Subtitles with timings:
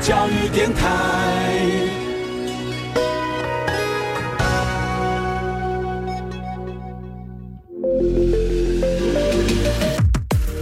[0.00, 0.86] 教育电台。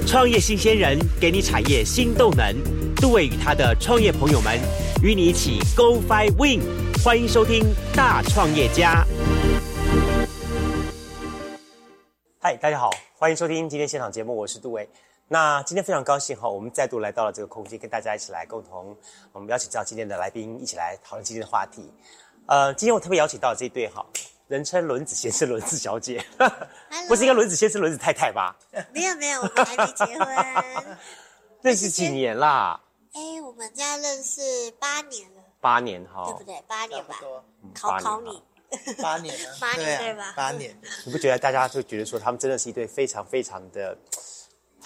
[0.07, 2.57] 创业新鲜人给你产业新动能，
[2.97, 4.59] 杜伟与他的创业朋友们
[5.03, 6.61] 与你一起 Go Fly Win，
[7.05, 7.63] 欢迎收听
[7.95, 9.07] 大创业家。
[12.41, 14.89] 嗨，大家好，欢迎收听今天现场节目，我是杜伟。
[15.31, 18.97] 那今天非常高兴哈，我们再度来到了这个空间，跟大家一起来共同，
[19.33, 21.93] 我们邀请到今天的来宾一起来讨论今天的话题。
[22.47, 24.05] 呃，今天我特别邀请到这一对哈，
[24.47, 26.25] 人称轮子先生、轮子小姐，
[27.07, 28.57] 不是应该轮子先生、轮子太太吧？
[28.91, 30.99] 没有没有，我们还没结婚。
[31.61, 32.81] 认识几年啦？
[33.13, 34.41] 哎，我们家认识
[34.79, 36.63] 八年了，八年哈，对不对？
[36.67, 37.21] 八年吧，
[37.63, 38.43] 嗯考考你。
[39.03, 43.97] 八年了，八年对吧八年，你不觉得大家就觉得说他们真的是一对非常非常的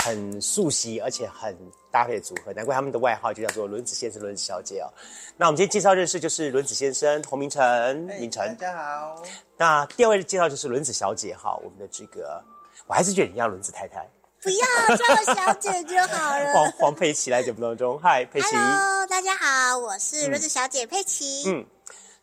[0.05, 1.57] 很熟悉而且很
[1.89, 2.53] 搭配的组合？
[2.55, 4.91] 难怪他们的外号就叫做轮子先生、轮子小姐哦。
[5.37, 7.63] 那我们今天介绍认识就是轮子先生洪明成，
[8.11, 8.45] 哎明成。
[8.57, 9.23] 大家好，
[9.57, 12.43] 那第二位的介绍就是轮子小姐哈，我们的这个，
[12.89, 14.05] 我还是觉得你要轮子太太。
[14.43, 16.51] 不要叫我小姐就好了。
[16.53, 18.49] 黄黄佩奇来节目当中，嗨，佩奇。
[18.57, 21.45] Hello，大家好，我是轮子小姐佩奇。
[21.47, 21.65] 嗯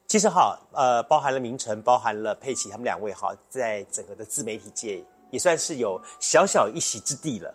[0.05, 7.53] 其实哈，呃，包含了明成，包含了佩奇，他们两位哈，在整个的自媒体界也算是有小小一席之地了，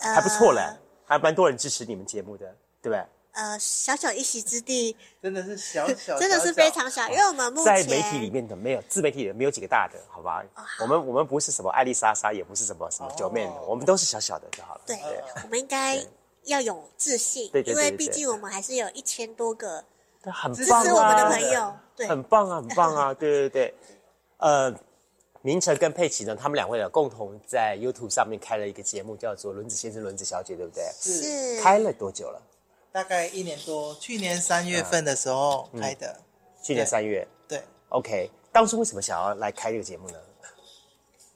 [0.00, 0.60] 还不错嘞，
[1.04, 2.46] 还蛮多人支持你们节目的，
[2.80, 3.04] 对不对？
[3.32, 10.44] 呃，小小一席之地， 真的是小小， 真的是非常小，因为我们目前在媒体里面的没有自媒体的没有几个大的，好吧？
[10.80, 14.80] 我们我们不是什么艾丽莎莎，也不是什么什么九妹的，我们都是小小的就好了。
[14.86, 14.98] 对，
[15.44, 15.98] 我们应该
[16.44, 19.82] 要有自信，对对对对因为毕竟我们还是有一千多个，
[20.24, 20.66] 很支！
[20.66, 21.74] 持我们的朋友。
[21.96, 23.14] 对，很棒啊，很棒啊！
[23.14, 23.74] 对对对，
[24.38, 24.74] 呃，
[25.42, 30.84] 明成跟佩奇呢，他们两位呢共同在 YouTube 上面开了一个节目，叫做《轮子先生、轮子小姐》，对不对？
[31.00, 31.60] 是。
[31.60, 32.40] 开了多久了？
[32.90, 35.80] 大概一年多，去年三月份的时候嗯。
[35.80, 36.20] 开的，
[36.62, 37.26] 去年三月。
[37.48, 40.18] 对，OK，当初为什么想要来开这个节目呢？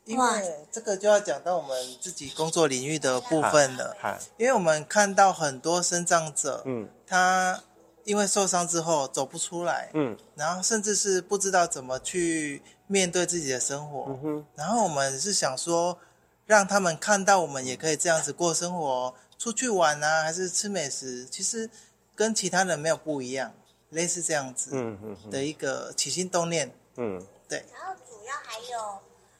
[0.04, 0.24] 因为
[0.70, 6.88] 这个就要讲到我们自己工作领域的部分了，嗨，因为我们看到很多生长者，嗯。
[7.08, 7.60] 他
[8.06, 10.16] 因为受伤之后走不出来，嗯。
[10.36, 14.06] 然后甚至是不知道怎么去面对自己的生活。
[14.08, 15.98] 嗯哼，然后我们是想说，
[16.46, 21.68] 让他们看到我们也可以这样子过生活，出去玩啊，还是吃美食，其实
[22.14, 23.52] 跟其他人没有不一样，
[23.90, 25.30] 类似这样子嗯嗯嗯。
[25.30, 26.72] 的一个起心动念。
[26.96, 28.98] 嗯，对，然后主要还有，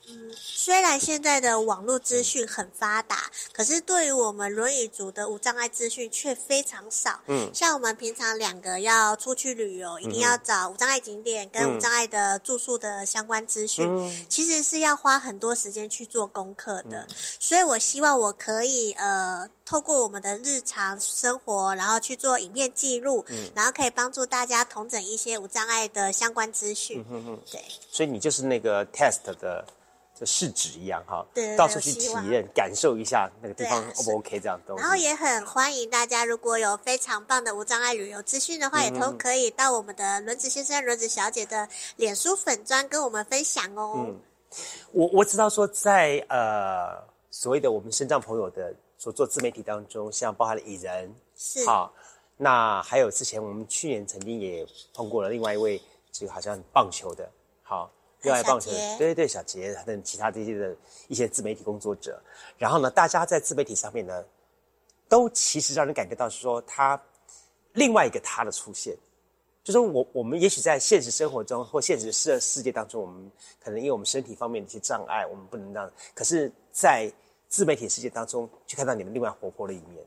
[0.09, 7.21] 嗯，虽然现在的网络资讯很发达，可是对于我们轮椅族的无障碍资讯却非常少。
[7.27, 17.07] 嗯像我们平常两个要出去旅游，一定要找无障碍景点跟无障碍的住宿的相关资讯，嗯其实是要花很多时间去做功课的。
[17.41, 27.05] 所以我希望我可以呃，透过我们的日常生活，然后去做影片记录，嗯然后可以帮助大家统整一些无障碍的相关资讯。
[27.11, 27.61] 嗯哼，对。
[27.91, 29.67] 所以你就是那个 test 的。
[30.19, 34.83] 的试纸一样哈，对对对到处去体验、感受一下那个地方 O 不 OK 这样东西。
[34.83, 44.07] 然后也很欢迎大家，如果有非常棒的无障碍旅游资讯的话，也都可以到我们的轮子先生、轮子小姐的脸书粉砖跟我们分享哦。
[44.09, 44.21] 嗯
[44.93, 46.97] 我我知道说在呃
[47.31, 51.93] 所谓的我们身障朋友的所做自媒体当中，像包含了蚁人，是，好，
[52.37, 55.83] 那还有之前我们去年曾经也碰过了另外一位，
[56.13, 57.29] 这个好像棒球的，
[57.63, 57.91] 好，
[58.27, 60.77] 另外棒球对对，小杰等其他这些的
[61.09, 62.21] 一些自媒体工作者，
[62.59, 64.25] 然后呢，大家在自媒体上面呢，
[65.09, 67.01] 都其实让人感觉到是说他
[67.75, 68.97] 另外一个他的出现。
[69.63, 77.13] 就是我我们也许在现实生活中或现实世世界当中，我们可能因为我们身体方面的一些障碍，我们不能让，可是，在
[77.49, 80.07] 自媒体世界当中，去看到你们另外活泼的一面。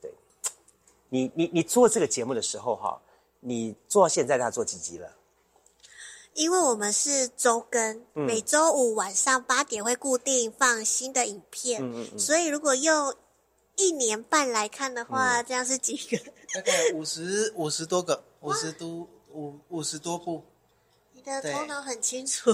[0.00, 0.12] 对，
[1.08, 3.00] 你你你做这个节目的时候哈，
[3.38, 5.08] 你做到现在，大概做几集了？
[6.36, 13.14] 因为我们是周更，嗯每周五晚上八点会固定放新的影片，嗯所以如果用
[13.76, 16.18] 一年半来看的话，嗯这样是几个？
[16.54, 20.44] 大概五十五十多个，五十多五五十多部。
[21.12, 22.52] 你的对头脑很清楚。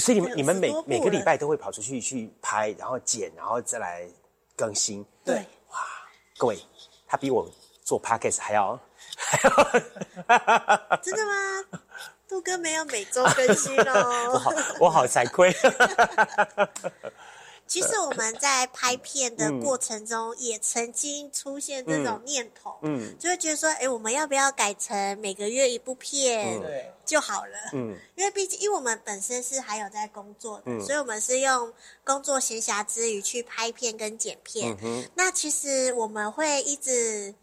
[0.00, 4.08] 所以你们 你们每10多部每个礼拜都会跑出去去拍，然后剪，然后再来
[4.56, 5.04] 更新。
[5.24, 5.78] 对，哇
[6.38, 6.56] 各位，
[7.06, 7.50] 他比我
[7.84, 8.78] 做 podcast 还要
[9.16, 11.80] 还要，真的吗？
[12.32, 14.30] 杜哥没有每周更新哦。
[14.32, 15.54] 我好我好惭愧。
[17.66, 27.70] 其实我们在拍片的嗯过程中，也曾经出现这种念头，嗯就会觉得说，哎，我们要不要改成每个月一部片对，就好了？
[27.74, 34.74] 嗯因为毕竟，因为我们本身是还有在工作的，嗯所以我们是用工作闲暇之余去拍片跟剪片。
[34.82, 37.34] 嗯那其实我们会一直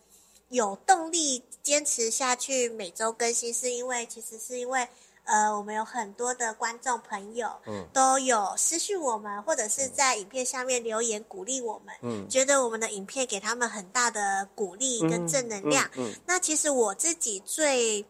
[0.49, 4.87] 有动力坚持下去，每周更新，是因为其实是因为。
[5.25, 15.87] 呃，我们有很多的观众朋友，嗯，都有私讯我们，或者是在影片下面留言鼓励我们，嗯，觉得我们的影片给他们很大的鼓励跟正能量。
[15.97, 18.03] 嗯，那其实我自己最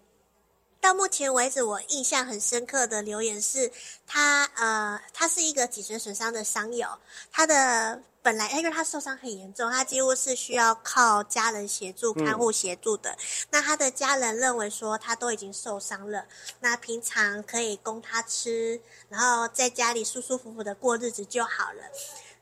[0.82, 3.72] 到目前为止，我印象很深刻的留言是，
[4.08, 6.88] 他呃，他是一个脊髓损伤的伤友，
[7.32, 8.02] 他的。
[8.22, 13.18] 本来，因为他受伤很严重，他几乎是需要靠家人协助、看护协助的。
[13.50, 16.26] 那他的家人认为说，他都已经受伤了，
[16.60, 21.82] 那平常可以供他吃，然后在家里舒舒服服的过日子就好了。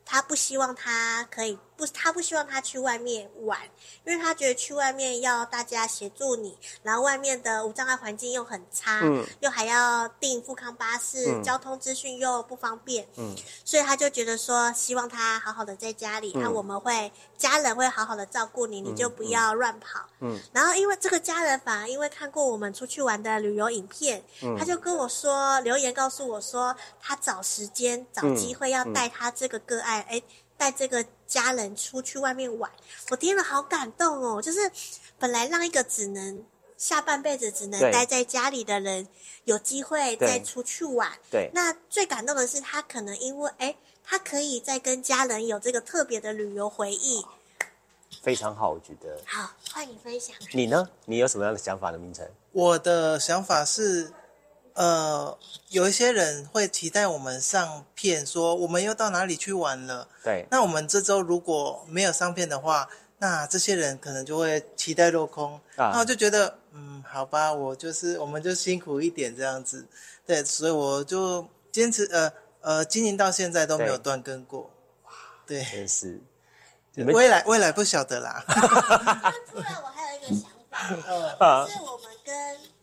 [0.04, 1.60] 他不希望他可以。
[1.77, 3.59] 不，他不希望他去外面玩，
[4.03, 24.24] 因为他觉得去外面要大家协助你，然后外面的无障碍环境又很差，嗯，又还要订富康巴士，交通资讯又不方便，嗯，所以他就觉得说，希望他好好的在家里，那我们会家人会好好的照顾你，你就不要乱跑，嗯，然后因为这个家人反而因为看过我们出去玩的旅游影片，
[24.57, 30.19] 他就跟我说留言告诉我说，他找时间找机会要带他这个个案，哎。
[30.57, 32.69] 带这个家人出去外面玩，
[33.12, 34.42] 我听了好感动哦！
[34.42, 34.71] 就是
[35.19, 36.44] 本来让一个只能
[36.77, 39.07] 下半辈子只能待在家里的人，
[39.44, 41.12] 有机会再出去玩。
[41.30, 47.24] 对，那最感动的是他可能因为哎，他可以再跟家人有这个特别的旅游回忆，
[48.24, 49.21] 非常好，我觉得。
[49.25, 50.36] 好，欢迎分享。
[50.53, 50.89] 你呢？
[51.06, 51.98] 你有什么样的想法呢？
[51.98, 52.27] 明成？
[52.51, 54.12] 我的想法是。
[54.77, 55.35] 呃，
[55.69, 60.07] 有一些人会期待我们上片，说我们又到哪里去玩了。
[60.24, 62.88] 对，那我们这周如果没有上片的话，
[63.18, 65.56] 那这些人可能就会期待落空。
[65.77, 69.88] 啊，那我就觉得，嗯，好吧，我就是我们就辛苦一点这样子。
[70.27, 72.31] 对，所以我就坚持，呃
[72.62, 74.71] 呃，经营到现在都没有断更过。
[75.06, 75.12] 哇，
[75.47, 76.21] 对，真是。
[76.97, 78.44] 未来未来不晓得啦。
[78.45, 80.44] 突然我还有一个想
[81.39, 82.76] 法， 是我们跟。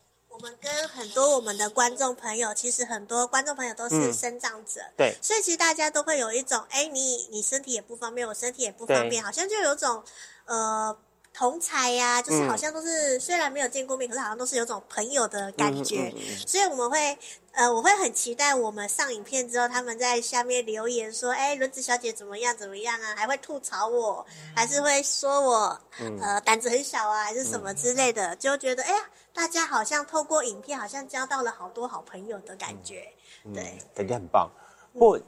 [0.44, 10.04] 我们跟很多我们的观众朋友，其实很多观众朋友都是生长者，对，所以其实大家都会有一种，哎，你你身体也不方便，我身体也不方便，好像就有种，
[10.44, 10.94] 呃。
[11.34, 16.14] 同才呀，就是好像都是虽然没有见过面，可是好像都是有种朋友的感觉。
[16.46, 17.18] 所以我们会，
[17.50, 22.56] 呃，我会很期待我们上影片之后，他们在下面留言说：“哎，轮子小姐怎么样？
[22.56, 25.80] 怎么样啊？”还会吐槽我，还是会说我，
[26.22, 33.12] 呃，胆子很小啊，还是什么之类的，就觉得哎呀，大家好像透过影片，好像交到了好多好朋友的感觉。
[33.52, 34.48] 对，感觉很棒。
[34.96, 35.18] 不，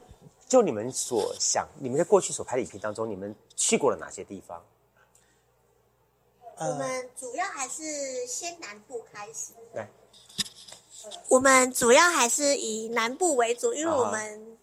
[0.47, 4.63] 就你们所想，你们在过去所拍的影片当中，你们去过了哪些地方？
[6.59, 9.53] 我们主要还是先南部开始。
[9.73, 9.87] 对，
[11.29, 14.57] 我们主要还是以南部为主，因为我们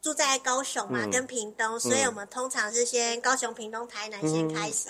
[0.00, 4.88] 住在高雄嘛，跟屏东，所以我们通常是先高雄、屏东、台南先开始。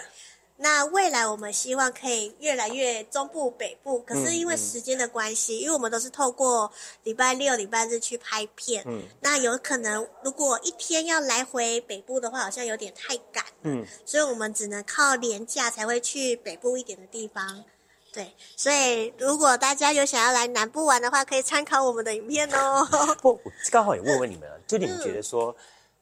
[0.58, 6.70] 那未来我们希望可以越来越中部、北部，可是因为时间的关系，因为我们都是透过
[7.02, 17.64] 礼拜六、礼拜日去拍片，嗯，那有可能如果一天要来回北部的话，好像有点太赶，嗯，所以我们只能靠廉价才会去北部一点的地方，
[18.12, 22.86] 对，所以如果大家有想要来南部玩的话，可以参考我们的影片哦。
[23.20, 23.40] 不，
[23.70, 25.52] 刚好也问问你们啊， 就你们觉得说，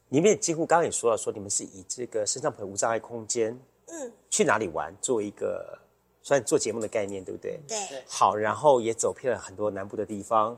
[0.09, 3.57] 你们也几乎刚刚也说了，说你们是以这个身上朋友无障碍空间。
[3.91, 4.95] 嗯，去哪里玩？
[5.01, 5.77] 做一个
[6.23, 7.59] 算做节目的概念，对不对？
[7.67, 7.77] 对。
[8.07, 10.57] 好，然后也走遍了很多南部的地方。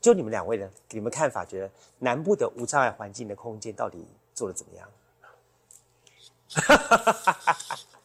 [0.00, 4.02] 就你们两位的，你们看法，觉得南部的无障碍环境的空间到底
[4.34, 4.88] 做的怎么样？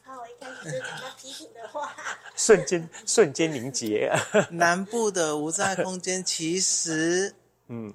[0.04, 1.96] 好，我一开始就讲到批评的话，
[2.36, 4.14] 瞬间瞬间凝结。
[4.52, 7.34] 南部的无障碍空间其实，
[7.68, 7.94] 嗯，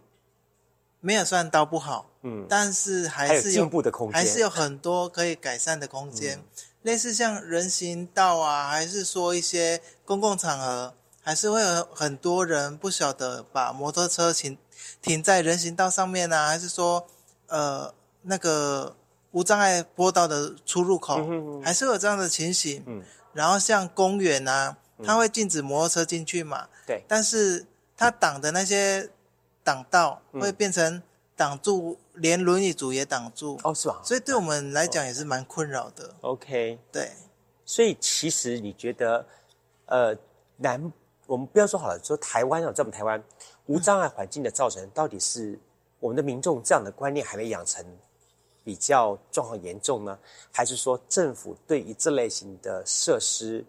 [1.00, 2.10] 没有算到不好。
[2.22, 6.38] 嗯，但是还是有进步的空间，还是有很多可以改善的空间。
[6.82, 14.56] 类似像人行道啊，还是说一些公共场合，还是会有很多人不晓得把摩托车停
[15.02, 17.06] 停在人行道上面啊，还是说
[17.48, 17.92] 呃
[18.22, 18.96] 那个
[19.32, 21.26] 无障碍坡道的出入口，
[21.62, 22.82] 还是有这样的情形。
[22.86, 23.02] 嗯，
[23.32, 26.68] 然后像公园啊，它会禁止摩托车进去嘛？
[26.86, 27.66] 对，但是
[27.96, 29.10] 它挡的那些
[29.70, 31.02] 挡道会变成。
[31.36, 33.98] 挡住，连轮椅组也挡住哦，是吧？
[34.04, 36.14] 所以对我们来讲也是蛮困扰的。
[36.20, 37.10] OK，对。
[37.64, 39.26] 所以其实你觉得，
[39.86, 40.14] 呃，
[40.58, 40.92] 南
[41.26, 43.24] 我们不要说好了，说台湾啊，在我们台湾
[43.64, 45.58] 无障碍环境的造成，到底是
[45.98, 47.82] 我们的民众这样的观念还没养成，
[48.62, 50.18] 比较状况严重呢，
[50.52, 53.64] 还是说政府对于这类型的设施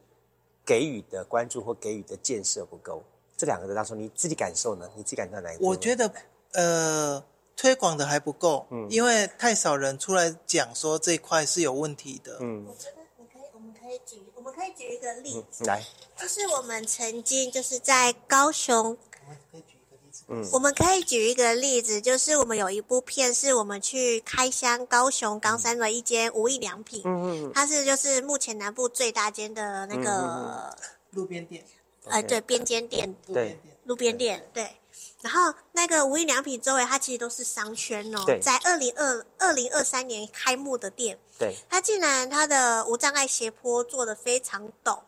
[0.66, 3.02] 给予的关注或给予的建设不够？
[3.42, 4.88] 这两个的当中，你自己感受呢？
[4.96, 5.66] 你自己感受哪一个？
[5.66, 6.14] 我觉得，
[6.54, 7.24] 呃。
[7.58, 12.66] 推广的还不够，嗯，因为太少人出来讲说这块是有问题的，嗯。
[12.68, 15.84] 我觉得你可以，我们可以举，我们可以举一个例子，来，
[16.18, 20.24] 就是我们曾经就是在高雄我们可以举一个例子。
[20.30, 30.78] 嗯我们可以举一个例子，就是我们有一部片，是我们去开箱高雄冈山的一间无印良品，嗯嗯它是就是目前南部最大间的那个，嗯
[31.12, 31.64] 路边店，
[32.06, 34.78] 呃对，边间店，对，路边店，对。
[35.22, 45.00] 然后那个无印良品周围，它其实都是商圈哦对，在二零二二零二三年开幕的店，对，它竟然它的无障碍斜坡做的非常陡，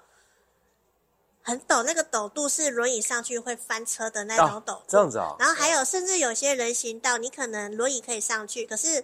[1.42, 4.84] 很陡，那个陡度是轮椅上去会翻车的那种哦陡度。
[4.88, 9.04] 这样子哦，然后还有，甚至有些人行道，你可能轮椅可以上去，可是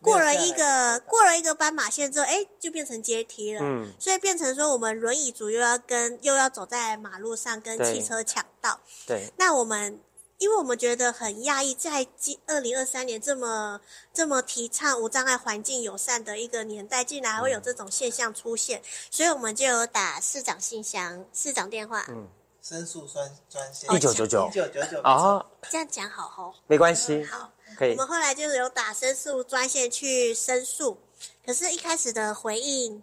[0.00, 3.60] 过了一个过了一个斑马线之后，哎，就变成阶梯了。
[3.62, 8.78] 嗯所以变成说，我们轮椅族又要跟又要走在马路上跟汽车抢道。
[9.06, 9.98] 对，那我们，
[10.38, 12.06] 因为我们觉得很讶异，在
[12.46, 13.80] 二零二三年这么
[14.12, 22.04] 这么提倡无障碍环境友善的一个年代，竟然还会有这种现象出现，所以我们就有打市长信箱、市长电话。
[22.08, 22.28] 嗯
[22.66, 26.54] 申诉专专线一九九九一九九九啊，这样讲好哦。
[26.66, 30.98] 没关系，好，我们，后来就是有打申诉专线去申诉，
[31.44, 33.02] 可是一开始的回应，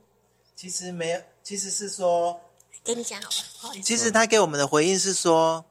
[0.56, 2.40] 其实没有，其实是说，
[2.84, 3.84] 给你讲好了，不好意思。
[3.84, 5.66] 其实他给我们的回应是说，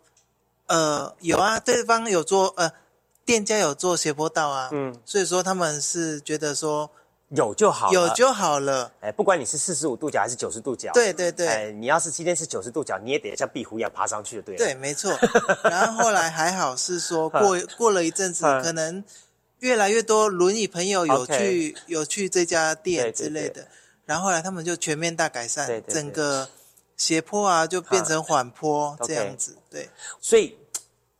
[0.66, 2.73] 呃，有啊，对方有做，呃，
[3.25, 6.90] 店家有做斜坡道啊，嗯，所以说他们是觉得说
[7.31, 11.47] 有就好了，有就好了，哎，不管你是四十五度角还是九十度角，对对对。
[11.47, 14.59] 哎，你要是今天是九十度角，你也得像壁虎一样爬上去就对了。
[14.59, 15.17] 对，没错。
[15.65, 18.63] 然后后来还好是说 过过了一阵子，嗯。
[18.63, 19.03] 可能
[19.61, 23.69] 越来越多轮椅朋友有去有去这家店之类的，
[24.07, 25.95] 然后后来他们就全面大改善，对对对。
[25.95, 26.49] 整个
[26.97, 29.57] 斜坡啊就变成缓坡嗯这样子。
[29.71, 29.89] 对，
[30.21, 30.57] 所以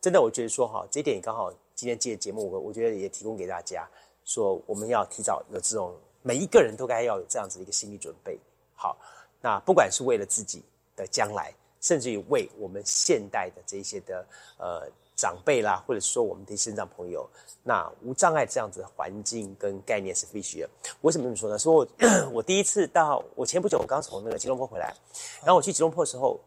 [0.01, 3.87] 真的，我觉得说哈，这一点也刚好今天这个节目，我我觉得也提供给大家，
[4.33, 8.39] 说我们要提早有这种每一个人都该要有这样子的一个心理准备。
[8.73, 8.97] 好，
[9.41, 10.63] 那不管是为了自己
[10.95, 14.25] 的将来，甚至于为我们现代的这些的
[14.57, 17.29] 呃长辈啦，或者说我们的身障朋友，
[17.61, 20.69] 那无障碍这样子的环境跟概念是必须的。
[21.01, 21.59] 为什么这么说呢？
[21.59, 21.87] 说我
[22.33, 24.95] 我第一次到我前不久我刚从那个吉隆坡回来，
[25.41, 26.39] 然后我去吉隆坡的时候，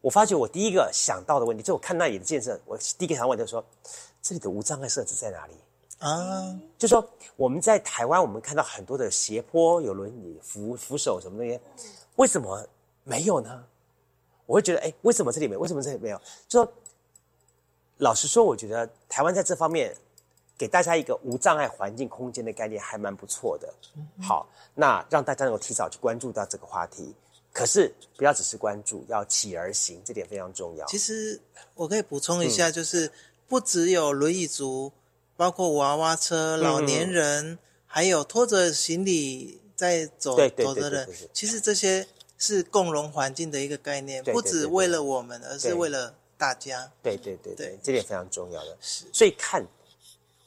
[0.00, 3.64] 我发觉我第一个想到的问题，就我看那里的建设，我第一个想问就是说，
[4.22, 5.54] 这里的无障碍设置在哪里？
[6.00, 11.60] 啊，就说我们在台湾，我们看到很多的斜坡有轮椅扶扶手什么东西，
[12.16, 12.66] 为什么
[13.04, 13.64] 没有呢？
[14.46, 15.60] 我会觉得，哎，为什么这里没有？
[15.60, 16.20] 为什么这里没有？
[16.48, 16.72] 就说
[17.98, 19.94] 老实说，我觉得台湾在这方面
[20.56, 23.72] 给大家一个无障碍环境空间的概念还蛮不错的。
[24.22, 27.14] 好，那让大家能够提早去关注到这个话题。
[27.52, 30.86] 可是不要只是关注，要起而行，这点非常重要。
[30.86, 31.38] 其实
[31.74, 33.12] 我可以补充一嗯下，就是
[33.46, 34.90] 不只有轮椅族，
[35.40, 42.06] 包括娃娃车、嗯老年人，还有拖着行李在走走的人其实这些
[42.36, 46.92] 是共融环境的一个概念，不只为了我们，而是为了大家。
[47.02, 48.76] 对对对对对，这点非常重要的。
[48.82, 49.66] 是所以看，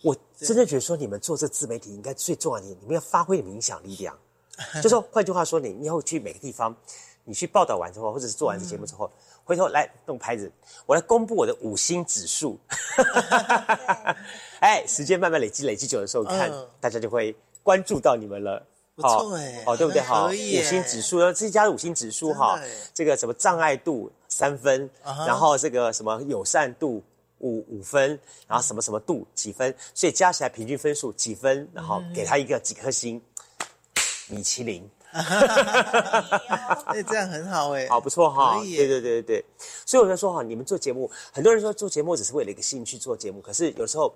[0.03, 4.15] 我真的觉得说，你们做这自媒体应该最重要的你们要发挥你们影响力量。
[4.83, 6.77] 就说换句话说，你以后去每个地方，
[7.23, 9.11] 你去报道完之后，或者是做完这节目之后，
[9.43, 10.51] 回头来弄牌子，
[10.85, 12.59] 我来公布我的五星指数。
[14.63, 16.67] 哎，时间慢慢累积，累积久的时候，看、嗯。
[16.79, 18.65] 大家就会关注到你们了。
[18.95, 20.01] 不错哎哦，对不对？
[20.01, 20.63] 好，五以耶。
[20.63, 25.27] 星指数，这家的五星指数哈真的耶，这个什么障碍度三分，啊哈。
[25.27, 27.03] 然后这个什么友善度
[27.39, 28.17] 五五分，
[28.47, 33.21] 然后什么什么度几分，所以加起来平均分数几分，然后给他一个几颗星，
[34.29, 38.59] 米其林， 哎，这样很好哎， 好不错哈。
[38.59, 38.77] 可以耶。
[38.77, 39.45] 对对对对对，
[39.85, 44.13] 所以我就说哈，你们做节目，很多人说做节目只是为了一个兴趣做节目，可是有时候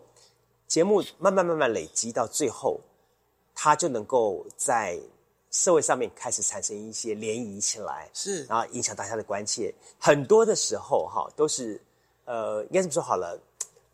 [0.68, 2.80] 节目慢慢慢慢累积到最后，
[3.56, 5.00] 它就能够在
[5.50, 9.74] 社会上面开始产生一些涟漪起来，是然后影响大家的关切。
[9.98, 11.82] 很多的时候哈，都是
[12.26, 13.40] 呃，应该这么说好了，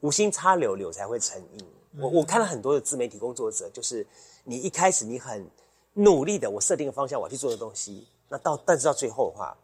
[0.01, 1.65] 无心插柳，柳才会成荫。
[1.99, 4.05] 我我看了很多的自媒体工作者，就是
[4.43, 5.47] 你一开始你很
[5.93, 9.55] 努力的，我设定个方向，我要去做的东西，那到但是到最后的话，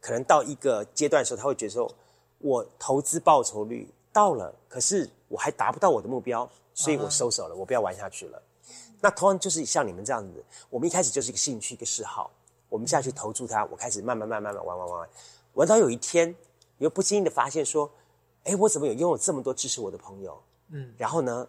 [0.00, 1.94] 可能到一个阶段的时候，他会觉得说，
[2.38, 8.40] 我投资报酬率到了，可是我还达不到我的目标，所以我收手了，我不要玩下去了。
[9.00, 12.30] 那同样就是像你们这样子，我们一开始就是一个兴趣、一个嗜好，
[12.68, 15.08] 我们下去投注它，我开始慢慢、慢慢、慢慢玩、玩、玩、玩，
[15.54, 16.30] 玩到有一天，
[16.78, 17.90] 你又不经意的发现说，
[18.44, 20.40] 哎，我怎么有拥有这么多支持我的朋友？
[20.68, 21.48] 嗯，然后呢，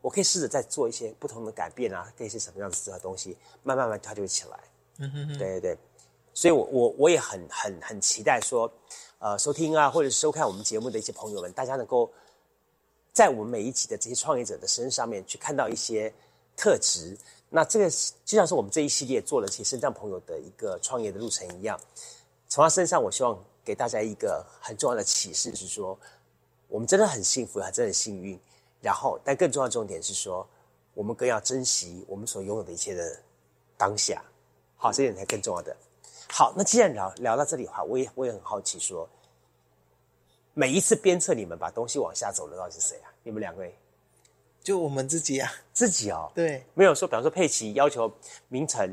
[0.00, 4.58] 我可以试着再做一些不同的改变啊，跟一些什么样子的东西，慢慢慢它就会起来。
[5.00, 5.78] 嗯哼哼，对对对，
[6.32, 8.68] 所以我我我也很很很期待说，
[9.20, 12.10] 呃，收听啊或者是收看我们节目的一些朋友们，大家能够
[13.18, 16.14] 在我们每一集的这些创业者的身上面去看到一些
[16.56, 17.18] 特质，
[17.50, 17.90] 那这个
[18.24, 21.76] 就像是我们这一系列做了些身障朋友的一个创业的路程一样，
[22.48, 25.98] 从他身上，我希望给大家一个很重要的启示，是说
[26.68, 28.38] 我们真的很幸福，还真的很幸运。
[28.80, 30.48] 然后，但更重要的重点是说，
[30.94, 33.20] 我们更要珍惜我们所拥有的一切的
[33.76, 34.22] 当下。
[34.76, 35.76] 好，这点才更重要的。
[36.30, 39.10] 好，那既然聊聊到这里的话，我也我也很好奇，说
[40.58, 43.06] 每一次鞭策你们把东西往下走的到底是谁啊？
[43.22, 43.78] 你们两位？
[44.60, 48.12] 就我们自己啊，自己哦，对，没有说，比方说佩奇要求
[48.48, 48.92] 明晨，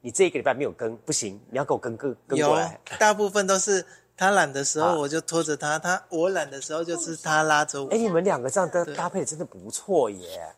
[0.00, 2.80] 你这一个礼拜没有更，不行，你要给我更更更过有来。
[2.96, 3.84] 大部分都是
[4.16, 7.98] 他懒的时啊候我就拖着他，他我懒的时候就是他拉着我哎，。
[7.98, 10.54] 你们两个这样的搭配真的不错耶。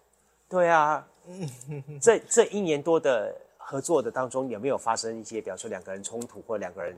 [0.50, 1.08] 对啊，
[1.98, 6.94] 这这一年多的合作的当中，有没有发生一些，比方说两个人冲突或两个人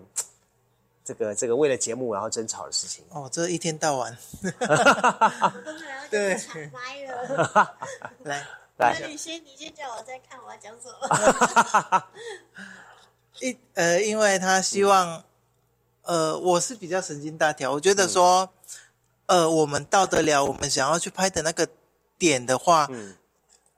[1.05, 3.05] 这个这个为了节目然后争吵的事情？
[3.11, 4.17] 哦，这一天到晚。
[6.11, 6.37] 对。
[6.39, 7.77] 抢麦了。
[8.25, 8.47] 来。
[8.79, 8.99] 来。
[9.01, 12.05] 那你先，你先叫我再看我要讲什么。
[13.41, 15.23] 一呃，因为他希望，
[16.03, 18.49] 呃，我是比较神经大条，我觉得说，
[19.27, 21.69] 呃，我们到得了我们想要去拍的那个
[22.17, 23.17] 点的话，嗯。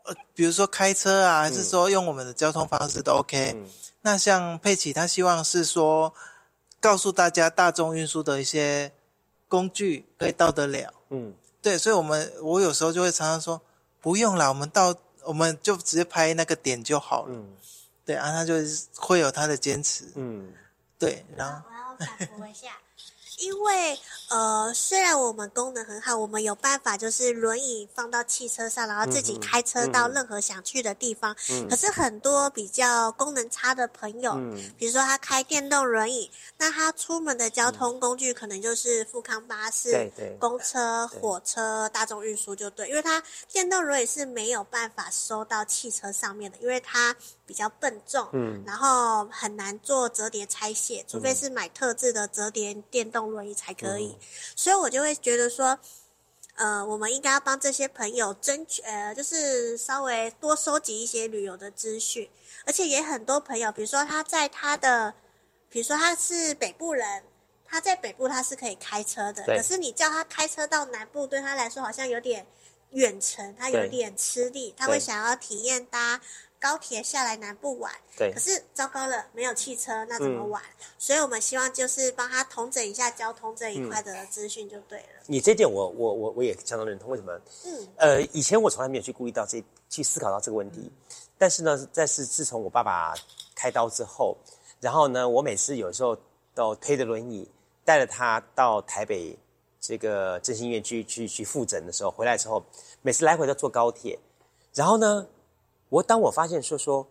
[0.04, 3.52] 呃，比如说开车啊，还是说用我们的交通方式都 OK。
[3.56, 3.68] 嗯。
[4.02, 6.14] 那像佩奇，他希望是说，
[6.80, 8.92] 告诉大家大众运输的一些
[9.48, 10.92] 工具可以到得了。
[11.10, 13.60] 嗯，对，所以我们我有时候就会常常说，
[14.00, 17.34] 不用啦，我们到我们就直接拍那个点就好了。
[17.34, 17.56] 嗯
[18.04, 20.04] 对啊，他就是会有他的坚持。
[20.14, 20.52] 嗯
[20.96, 22.78] 对，然后我要反驳一下，
[23.38, 31.36] 因为呃，虽然我们功能很好，我们有办法就是轮椅放到汽车上，然后自己开车到任何想去的地方。
[31.50, 31.68] 嗯。
[31.68, 34.72] 可是很多比较功能差的朋友，嗯。
[34.76, 47.14] 比如说他开电动轮椅，那他出门的交通工具可能就是富康巴士、对对公车、火车、大众运输就对，因为他电动轮椅是没有办法收到汽车上面的，因为它
[47.46, 48.62] 比较笨重，嗯。
[48.66, 54.18] 然后很难做折叠拆卸，除非是买特制的折叠电动轮椅才可以。
[54.54, 55.78] 所以我就会觉得说，
[56.56, 62.28] 呃，我们应该要帮这些朋友争取，呃，就是稍微多收集一些旅游的资讯，
[62.66, 65.14] 而且也很多朋友，比如说他在他的，
[65.70, 67.22] 比如说他是北部人。
[67.68, 72.46] 他在北部他是可以开车的，可是你叫他开车到南部，对他来说好像有点
[72.90, 76.20] 远程，他有点吃力，他会想要体验搭
[76.60, 77.92] 高铁下来南部玩。
[78.16, 80.62] 对可是糟糕了，没有汽车，那怎么嗯玩？
[80.98, 85.22] 所以我们希望就是帮他统整一下交通这一块的资讯就对了。
[85.26, 87.10] 你这点我我我我也相当认同。
[87.10, 87.40] 为什么？
[87.64, 90.90] 嗯，呃，以前我从来没有去顾虑到这去思考到这个问题，
[91.38, 93.14] 但是呢，在是自从我爸爸
[93.54, 94.36] 开刀之后，
[94.80, 96.16] 然后呢，我每次有时候
[96.54, 97.48] 都推着轮椅
[97.84, 99.38] 带着他到台北
[99.80, 102.64] 这个振兴医院去去去复诊的时候，回来之后，
[103.02, 104.18] 每次来回都坐高铁，
[104.74, 105.26] 然后呢，
[105.96, 107.06] 我当我发现说说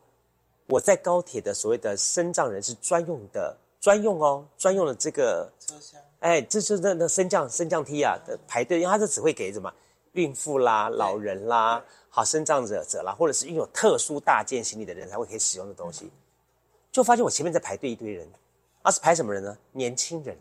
[0.67, 9.71] 我在高铁的所谓的身障人士专用的专用哦，专用的这个车厢哎，这就是那那升降升降梯啊的排队，因为它是只会给什么
[10.13, 16.11] 孕妇啦、老人啦、好身障者者啦，或者是拥有特殊大件行李的人才会可以使用的东西。
[16.91, 18.27] 就发现我前面在排队一堆人，
[18.83, 19.57] 而、是排什么人呢？
[19.71, 20.37] 年轻人，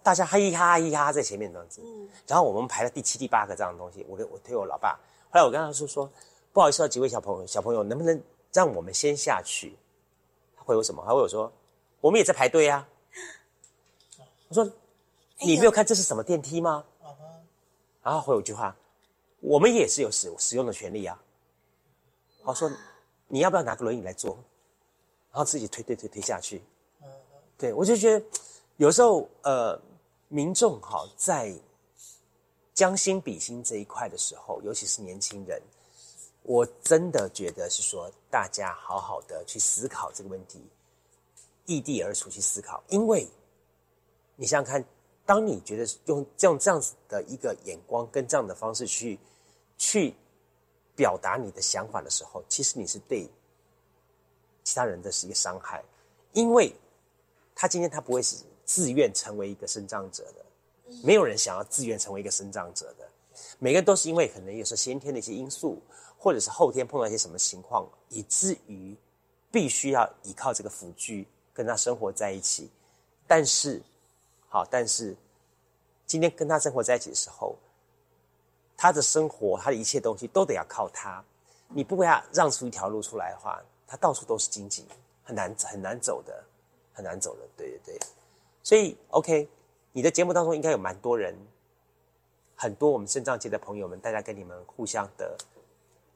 [0.00, 1.80] 大家嘿哈嘿哈在前面这样子。
[2.26, 4.92] 然后我们排了第七、第八个这样的东西，我跟我推我老爸，
[5.30, 6.10] 后来我跟他说说，
[6.52, 9.76] 不好意思啊，几位小朋友，小朋友能不能让我们先下去？
[10.56, 11.02] 他回我什么？
[11.06, 11.50] 他回我说，
[12.00, 12.86] 我们也在排队啊。
[14.48, 14.70] 我说，
[15.40, 16.84] 你没有看这是什么电梯吗？
[18.02, 18.76] 然后回我一句话，
[19.40, 21.20] 我们也是有使使用的权利啊。
[22.44, 22.70] 我说，
[23.28, 24.36] 你要不要拿个轮椅来坐？
[25.30, 26.62] 然后自己推推推推下去。
[27.56, 28.26] 对我就觉得，
[28.76, 29.80] 有时候呃，
[30.28, 31.54] 民众哈在
[32.74, 35.62] 将心比心这一块的时候，尤其是年轻人，
[36.42, 40.60] 我真的觉得是说，大家好好的去思考这个问题，
[41.66, 43.26] 异地而处去思考，因为
[44.34, 44.84] 你想想看，
[45.24, 49.18] 当你觉得用这样这样子的一个眼光跟这样的方式去
[49.78, 50.14] 去
[50.96, 53.28] 表达你的想法的时候，其实你是对
[54.64, 55.84] 其他人的是一个伤害，
[56.32, 56.74] 因为
[57.54, 60.44] 他今天他不会是自愿成为一个生长者的，
[61.04, 63.08] 没有人想要自愿成为一个生长者的，
[63.60, 65.80] 每个人都是因为可能有时候先天的一些因素，
[66.22, 68.96] 或者是后天碰到一些什么情况，以至于
[69.50, 72.70] 必须要依靠这个辅具跟他生活在一起，
[73.26, 73.82] 但是。
[74.48, 75.16] 好，但是
[76.06, 77.56] 今天跟他生活在一起的时候，
[78.76, 81.24] 他的生活，他的一切东西都得要靠他。
[81.68, 84.84] 你不给他让出一条路出来的话，他到处都是荆棘，
[85.24, 86.44] 很难很难走的，
[86.92, 87.48] 很难走的。
[87.56, 87.98] 对对对，
[88.62, 89.48] 所以 OK，
[89.90, 91.34] 你的节目当中应该有蛮多人，
[92.54, 95.34] 很多我们肾脏界的朋友们，大家跟你们互相的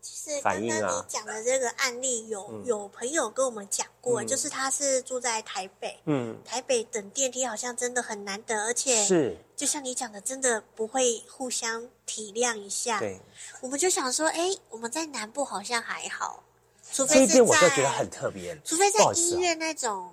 [0.07, 13.01] 其实反刚刚你讲的这个案例，有、有朋友跟我们讲过，嗯就是他是住在台北，嗯，台北等电梯好像真的很难得，而且是，就像你讲的，真的不会互相体谅一下。
[13.01, 13.21] 对，
[13.61, 16.45] 我们就想说，哎，我们在南部好像还好，
[16.93, 18.57] 除非是在点我就觉得很特别。
[18.65, 20.13] 除非在医院那种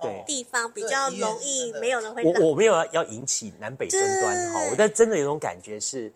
[0.00, 2.24] 对地方比较容易没有人会。
[2.24, 6.10] 我我没有要要引起南北争端哈，我但真的有种感觉是，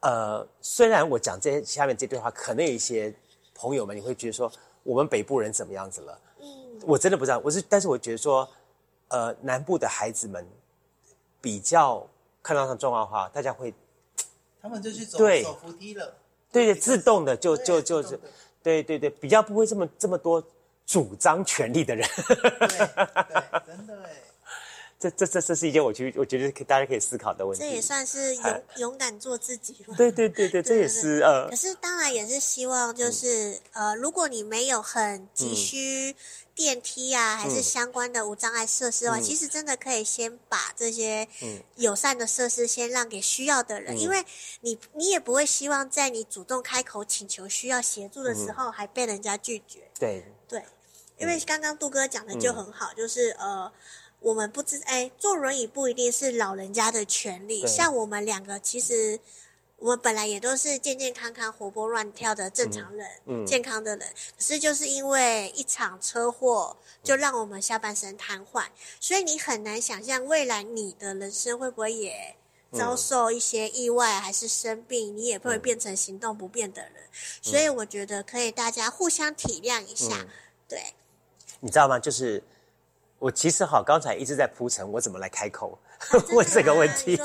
[0.00, 3.12] 呃，虽然我讲这下面这段话，可能有一些
[3.54, 4.50] 朋友们你会觉得说
[4.84, 6.46] 我们北部人怎么样子了，嗯，
[6.86, 8.48] 我真的不知道，我是，但是我觉得说，
[9.08, 10.46] 呃，南部的孩子们
[11.40, 12.06] 比较
[12.42, 13.74] 看到上状况的话，大家会
[14.62, 16.14] 他们就去走对走扶梯了。
[16.52, 18.20] 对对自动的就对就就是
[18.62, 20.42] 对对对，比较不会这么这么多
[20.86, 24.27] 主张权利的人，对对，真的 哎。
[24.98, 27.64] 这这这这是一件我觉得我觉得可大家可以思考的问题。
[27.64, 29.94] 这也算是哎勇勇敢做自己嘛。
[29.96, 36.16] 对对对对， 这也是呃可是当然也是希望，就是、呃，如果你没有很急需
[36.54, 41.28] 电梯啊，还是相关的无障碍设施的话，其实真的可以先把这些
[41.76, 44.24] 友善的设施先让给需要的人，因为
[44.62, 49.88] 你你也不会希望在你主动开口请求需要协助的时候，还被人家拒绝。
[49.98, 50.24] 对。
[50.48, 50.64] 对，
[51.18, 53.70] 因为刚刚杜哥讲的就很好，就是呃，
[54.20, 59.20] 我们不知哎，坐轮椅不一定是老人家的权利，像我们两个其实。
[59.80, 64.08] 我们本来也都是健健康康、活泼乱跳的正常人，嗯嗯健康的人。
[64.36, 68.64] 可是就是因为一场车祸，就让我们下半身瘫痪，
[68.98, 72.34] 所以你很难想象未来你的人生会不会也
[72.72, 76.92] 遭受一些意外，还是生病，你也会变成行动不便的人。
[77.40, 80.26] 所以我觉得可以大家互相体谅一下，
[80.66, 80.82] 对。
[81.60, 82.00] 你知道吗？
[82.00, 82.42] 就是
[83.18, 85.76] 我其实好，刚才一直在铺陈我怎么来开口
[86.32, 87.20] 问这个问题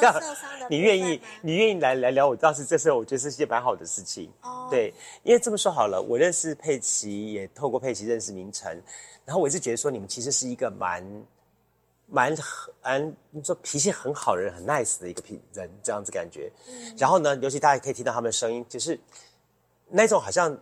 [0.69, 4.31] 你愿意你愿意来来聊我，倒是这时候我觉得是件蛮好的事情。
[4.41, 8.71] 哦对，因为这么说好了，我认识佩奇，也透过佩奇认识明成，
[9.23, 11.03] 然后我一直觉得说你们其实是一个蛮
[12.07, 12.35] 蛮
[12.81, 16.51] 蛮，你说脾气很好的人，很 nice 的一个品人，这样子感觉。
[16.97, 18.99] 然后呢，尤其大家可以听到他们的声音，就是
[19.89, 20.57] 那种好像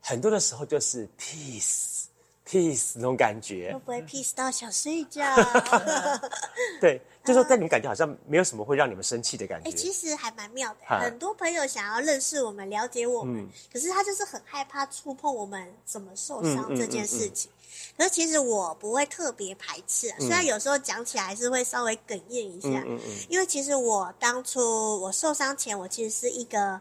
[0.00, 2.06] 很多的时候就是 peace
[2.48, 3.78] peace 那种感觉会。
[3.80, 5.24] 不会 peace 到想睡觉？
[6.80, 9.76] 对， 就说但你们感觉好像没有什么会让你们生气的感哎、觉。
[9.76, 10.98] 其实还蛮妙的。
[10.98, 17.50] 很多朋友想要认识我们、了解我们，嗯可是他就是很害怕触碰我们怎么受伤这件事情。
[17.96, 26.80] 可是其实我不会特别排斥、啊，虽然有时候讲起来还是会稍微哽咽一下，嗯嗯嗯因为其实我当初我受伤前，我其实是一个。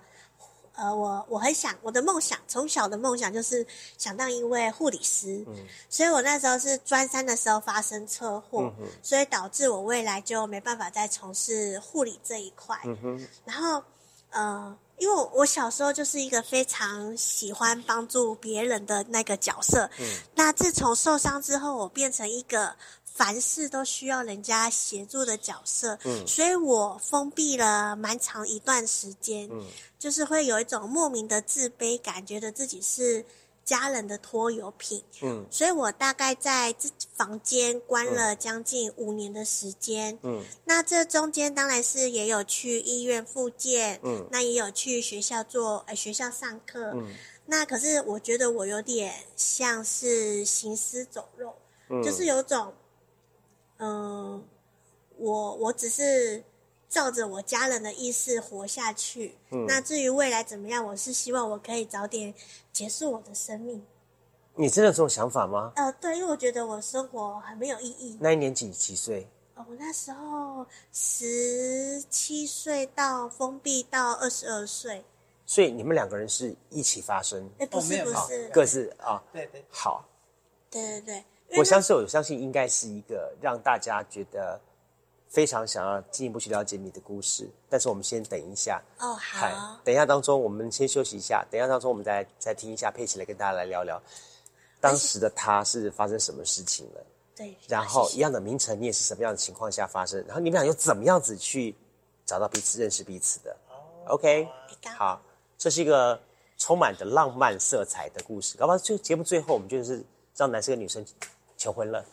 [0.76, 3.66] 呃，我我很想我的梦想，从小的梦想就是
[3.98, 5.56] 想当一位护理师，嗯。
[5.90, 12.76] 所以我那时候是专三的时候发生车祸，嗯所以导致我未来就没办法再从事护理这一块。
[12.86, 13.84] 嗯，然后，
[14.32, 19.88] 呃，因为我我小时候就是一个非常喜欢帮助别人的那个角色。
[20.00, 20.06] 嗯。
[20.34, 22.76] 那自从受伤之后，我变成一个
[23.14, 25.98] 凡事都需要人家协助的角色。
[26.04, 26.28] 嗯。
[26.28, 29.64] 所以我封闭了蛮长一段时间，嗯。
[30.00, 33.26] 就是会有一种莫名的自卑感，觉得自己是
[33.64, 35.02] 家人的拖油瓶。
[35.22, 35.46] 嗯。
[35.50, 40.18] 所以我大概在自己房间关了将近五年的时间。
[40.24, 40.44] 嗯。
[40.66, 44.28] 那这中间当然是也有去医院复健，嗯。
[44.32, 47.14] 那也有去学校做呃学校上课，嗯。
[47.46, 51.54] 那可是我觉得我有点像是行尸走肉，
[51.90, 52.74] 嗯，就是有种，
[53.84, 54.48] 嗯、
[55.18, 56.44] 我我只是
[56.88, 62.34] 照着我家人的意思活下去，嗯那至于未来怎么样，我是希望我可以早点
[62.72, 63.86] 结束我的生命。
[64.56, 65.74] 你真的有这种想法吗？
[65.76, 68.18] 呃，对，因为我觉得我生活很没有意义。
[68.22, 69.28] 那一年几几岁？
[69.56, 75.04] 哦，我那时候十七岁到封闭到二十二岁，
[75.46, 79.22] 所以你们两个人是一起发生，哎，不是不是，各自啊。
[79.34, 80.08] 对对，好，
[80.70, 81.26] 对对对，
[81.58, 84.60] 我相信，我相信应该是一个让大家觉得
[85.28, 87.50] 非常想要进一步去了解你的故事。
[87.70, 94.02] 但是我们先等一下，哦好，等一下当中我们先休息一下，等一下当中我们再再听一下佩奇来跟大家来聊聊
[94.80, 97.06] 当时的他是发生什么事情了。
[97.36, 100.24] 对，然后一样的名称，你也是什么样的情况下发生？
[100.28, 101.76] 然后你们俩又怎么样子去
[102.26, 103.56] 找到彼此、认识彼此的
[104.08, 104.48] ？OK，
[104.96, 105.20] 好，
[105.58, 106.20] 这是一个
[106.60, 108.56] 充满着浪漫色彩的故事。
[108.56, 110.04] 搞不好就节目最后，我们就是
[110.36, 111.04] 让男生跟女生
[111.64, 112.04] 求婚了。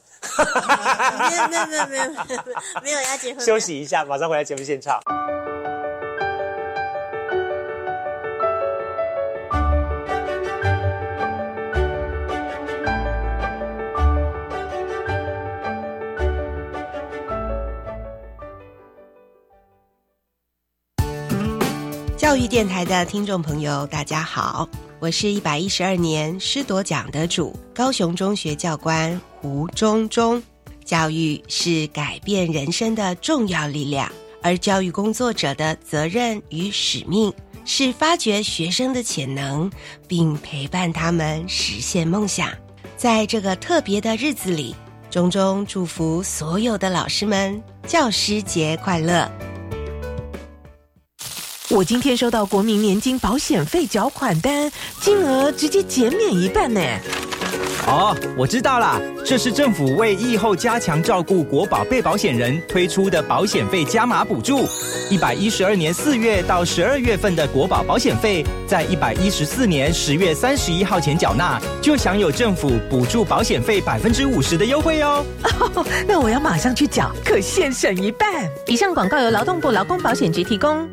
[1.29, 2.05] 没有没有没有没有
[2.85, 5.01] 没有要结婚，休息一下，马上回来节目现场。
[22.17, 24.69] 教育电台的听众朋友，大家好，
[25.01, 30.41] 我是一百一十二年师铎奖得主高雄中学教官胡中中。
[30.85, 37.33] 教育是改变人生的重要力量，而教育工作者的责任与使命
[37.65, 39.71] 是发掘学生的潜能，
[40.07, 42.51] 并陪伴他们实现梦想。
[42.97, 44.75] 在这个特别的日子里，
[45.11, 49.31] 衷衷祝福所有的老师们教师节快乐！
[51.71, 54.69] 我今天收到国民年金保险费缴款单，
[55.01, 56.81] 金额直接减免一半呢。
[57.87, 64.69] 哦，我知道啦，这是政府为疫后加强照顾国保被保险人推出的保险费加码补助。
[65.11, 75.25] 一百一十二年四月到十二月份的国保保险费，在一百一十四年十月三十一号前缴纳，就享有政府补助保险费百分之五十的优惠哦。
[76.07, 78.29] 那我要马上去缴，可现省一半。
[78.67, 80.89] 以上广告由劳动部劳工保险局提供。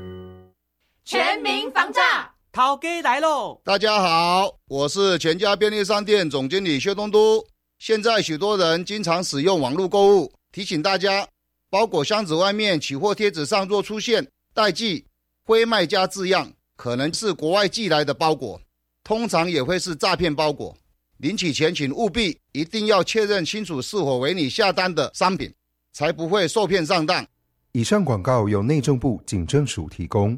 [1.09, 3.61] 全民防诈，涛哥来喽！
[3.63, 7.41] 大家好，我是全家便利商店总经理薛东都。
[7.79, 11.25] 现在许多人经常使用网络购物，提醒大家，
[11.69, 15.05] 包裹箱子外面取货贴纸上若出现代寄、
[15.45, 18.59] 非卖家字样，可能是国外寄来的包裹，
[19.05, 20.75] 通常也会是诈骗包裹。
[21.19, 25.49] 领取前请务必一定要确认清楚是否为你下单的商品，
[25.93, 27.25] 才不会受骗上当。
[27.71, 30.37] 以上广告由内政部警政署提供。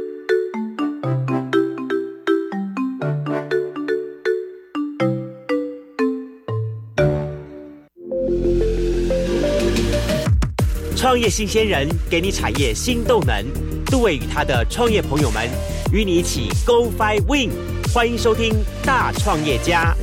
[11.21, 13.45] 业新鲜人给你产业新动能，
[13.85, 15.47] 杜伟与他的创业朋友们
[15.93, 17.51] 与你一起 Go Fly Win，
[17.93, 19.95] 欢迎收听大创业家。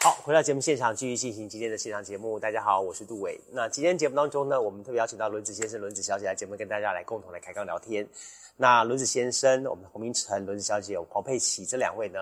[0.00, 2.38] 好，回到节目现场，继续进行今天的现场节目。
[2.38, 3.40] 大家好，我是杜伟。
[3.52, 8.06] 那今天节目当中呢，我们特别邀请到轮子先生、轮子小姐来节目，跟大家来共同来开杠聊天。
[8.58, 12.18] 那轮子先生，我们的洪明成，轮子小姐黄佩琪，这两位呢？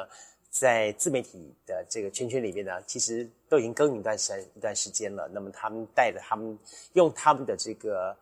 [0.60, 5.28] 在自媒体的这个圈圈里面呢，其实都已经耕耘一段时一段时间了。
[5.32, 6.58] 那么他们带着他们
[6.94, 8.16] 用他们的这个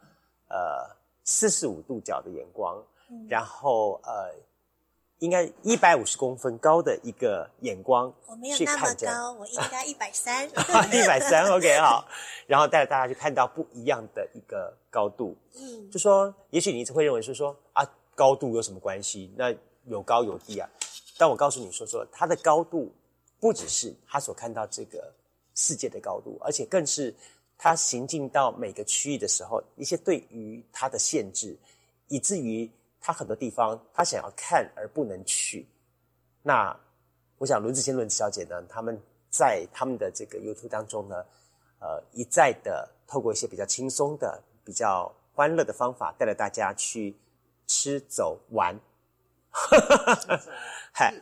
[0.48, 2.82] 呃四十五度角的眼光，
[3.28, 4.34] 然后呃
[5.18, 10.46] 应该一百五十公分高的一个眼光，我没有那么高，我应该一百三，
[10.92, 12.06] 一百三 OK 好，
[12.46, 15.36] 然后带着大家去看到不一样的一个高度。
[15.56, 19.32] 嗯，就说也许你会认为是说啊高度有什么关系？
[19.36, 20.68] 那有高有低啊。
[21.16, 22.92] 但我告诉你说说，它的高度
[23.38, 25.12] 不只是他所看到这个
[25.54, 27.14] 世界的高度，而且更是
[27.56, 31.56] 他行进到每个区域的时候，一些对于他的限制，
[32.08, 32.68] 以至于
[33.00, 35.66] 他很多地方他想要看而不能去。
[36.42, 36.74] 那
[37.38, 39.00] 我想轮子先轮子小姐呢，他们
[39.30, 41.24] 在他们的这个 YouTube 当中呢，
[41.80, 47.14] 呃，一再的透过一些比较轻松的、比较欢乐的方法，带着大家去
[47.66, 48.74] 吃、走、玩。
[49.50, 50.40] 哈哈哈哈
[50.96, 51.12] 嗨，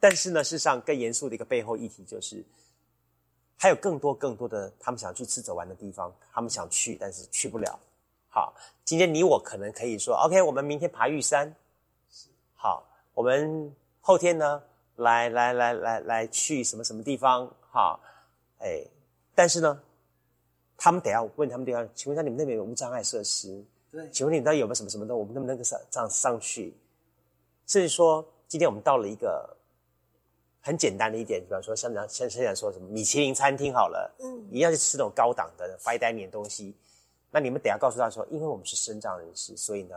[0.00, 2.42] 但是呢，事实上更严肃的一个背后议题就是，
[3.58, 7.78] 还有更多更多的他们想去吃走玩的地方，他们想去，但是去不了。
[8.30, 8.54] 好，
[8.86, 11.54] 今天你我可能可以说，OK，我们明天爬玉山。
[12.54, 13.70] 好，我们
[14.00, 14.62] 后天呢，
[14.96, 17.46] 来来来来来去什么什么地方？
[17.70, 18.00] 哈，
[18.60, 18.82] 哎，
[19.34, 19.78] 但是呢，
[20.78, 23.62] 他们得要问他们地方，请问一下你们那边有无障碍设施？
[23.90, 25.14] 对，请问你那有没有什么什么的？
[25.14, 26.74] 我们能不能上上上去？
[27.66, 28.26] 甚至说。
[28.52, 29.56] 今天我们到了一个
[30.60, 36.76] 很简单的一点，比方说，像像像现在说什么米其林餐厅好了，嗯，一样去吃那种高档的 fine dining 东西。
[37.30, 39.96] 那你们等下告诉他说，因为我们是身障人士，所以呢，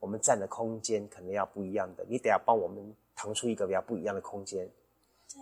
[0.00, 2.04] 我们占的空间可能要不一样的。
[2.06, 4.68] 你等下帮我们腾出一个比较不一样的空间。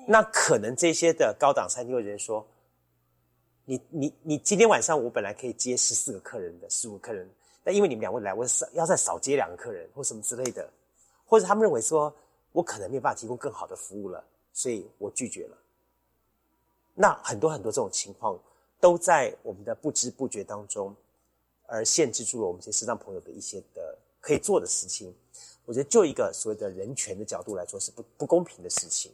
[0.07, 2.46] 那可能这些的高档餐厅会人说，
[3.64, 7.29] 你你你今天晚上我本来可以接十四个客人的，十五个客人，
[7.64, 10.70] 但因为你们两位来，我少要再少接两个客人或什么之类的，
[11.27, 12.14] 或者他们认为说
[12.53, 15.57] 我可能没有办法提供更好的服务了，所以我拒绝了。
[16.95, 18.38] 那很多很多这种情况
[18.79, 20.95] 都在我们的不知不觉当中，
[21.67, 25.15] 而限制住了我们这些时尚朋友的一些的可以做的事情。
[25.65, 29.12] 我觉得就一个所谓的人权的角度来说，是不不公平的事情，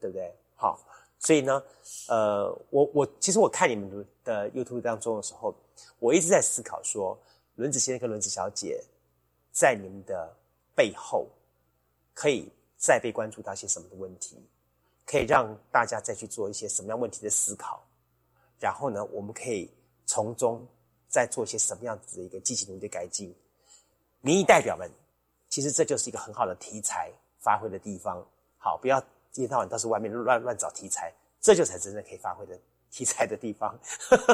[0.00, 0.34] 对不对？
[0.56, 0.80] 好，
[1.18, 1.62] 所以呢，
[2.08, 5.54] 呃，我我其实我看你们的 YouTube 当中的时候，
[5.98, 7.16] 我一直在思考说，
[7.56, 8.82] 轮子先生跟轮子小姐
[9.52, 10.34] 在你们的
[10.74, 11.28] 背后，
[12.14, 14.42] 可以再被关注到些什么的问题，
[15.04, 17.86] 可以让大家再去做一些什么样问题的思考，
[18.58, 19.70] 然后呢，我们可以
[20.06, 20.66] 从中
[21.08, 23.32] 再做一些什么样子的一个积极努力的改进。
[24.22, 24.90] 民意代表们。
[25.52, 28.24] 其实这就是一个很好的题材发挥的地方。
[28.56, 29.00] 好，不要
[29.32, 32.56] 一天到晚到处外面乱乱找题材，这就才真正可以发挥的
[32.88, 33.76] 题材的地方。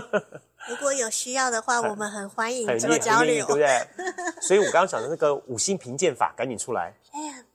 [0.68, 3.88] 如果有需要的话，我们很欢迎做交流，对不对？
[4.46, 6.94] 所以我刚刚讲的那个五星评鉴法，赶紧出来，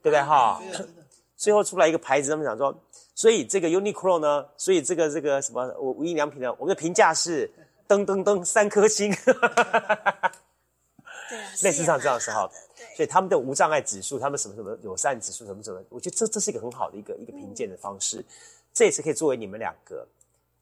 [0.02, 0.22] 对不对？
[0.22, 0.62] 哈，
[1.36, 2.76] 最后出来一个牌子，他们讲说，
[3.16, 7.50] 所以这个 Uniqlo 呢，所以这个这个什么无印良品呢，我们的评价是
[7.88, 9.12] 噔噔噔三颗星。
[11.30, 12.50] 对， 类似像这样时候。
[12.96, 18.24] 所以他们的无障碍指数，他们什么什么友善指数，什么什么，我觉得这这是一个很好的一个一个评鉴的方式。
[18.74, 20.06] 这也是可以作为你们两个，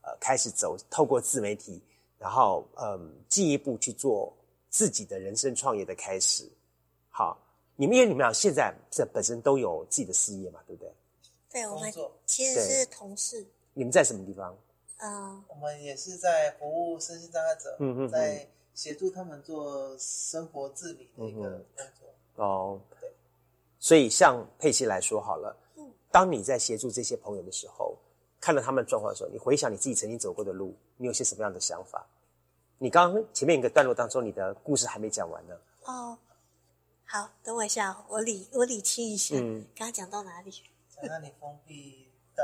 [0.02, 1.82] 呃，开始走透过自媒体，
[2.20, 4.32] 然后嗯，进一步去做
[4.70, 6.48] 自己的人生创业的开始。
[7.10, 7.38] 好，
[7.80, 10.94] 你们因为你们俩现在这本身都有自己的事业嘛，对不对？
[11.50, 11.90] 对，我们
[12.26, 13.48] 其实是同事。
[13.74, 14.54] 你们在什么地方？
[14.98, 22.44] 嗯，我们也是在服务身心障碍者，嗯嗯，在协助他们做生活自理的一个工作。
[22.44, 23.10] 哦，对，
[23.80, 27.98] 所以像佩奇来说好了，嗯，当你在协助这些朋友的时候，
[28.42, 32.06] 看到他们状况的时候，你回想你自己曾经走过的路，你有些什么样的想法？
[32.78, 35.56] 你刚刚前面一个段落当中，你的故事还没讲完呢。
[35.86, 36.18] 哦，
[37.12, 40.52] 好，等我一下，我理我理清一下，嗯，刚刚讲到哪里？
[40.96, 42.44] 讲到你封闭到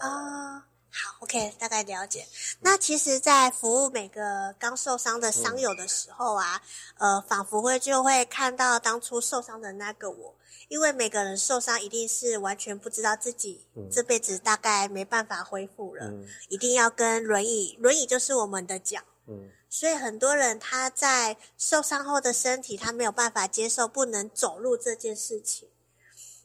[0.00, 0.66] 啊。
[0.90, 2.26] 好，OK，大概了解。
[2.60, 6.60] 那其实，在服务每个刚受伤的伤友的时候啊，
[6.98, 10.34] 呃，仿佛会就会看到当初受伤的那个我，
[10.68, 16.12] 因为每个人受伤一定是完全不知道自己这辈子大概没办法恢复了，
[16.48, 25.68] 一定要跟轮椅，轮椅就是我们的脚，嗯，所以很多人他在受伤后的身体，他没有办法接受不能走路这件事情。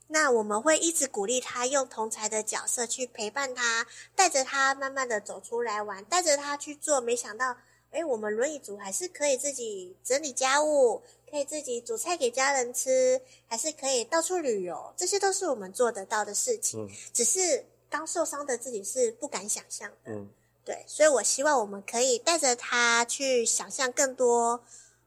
[0.08, 7.00] 那我们会一直鼓励他用同才的角色去陪伴他，带着他慢慢的走出来玩，带着他去做。
[7.00, 7.56] 没想到，
[7.92, 16.90] 哎，我们轮椅族还是可以自己整理家务，可以自己煮菜给家人吃，还是可以到处旅游，这些都是我们做得到的事情。
[17.14, 20.12] 只是刚受伤的自己是不敢想象的。
[20.14, 20.28] 嗯，
[20.70, 24.64] 对，所以我希望我们可以带着他去想象更多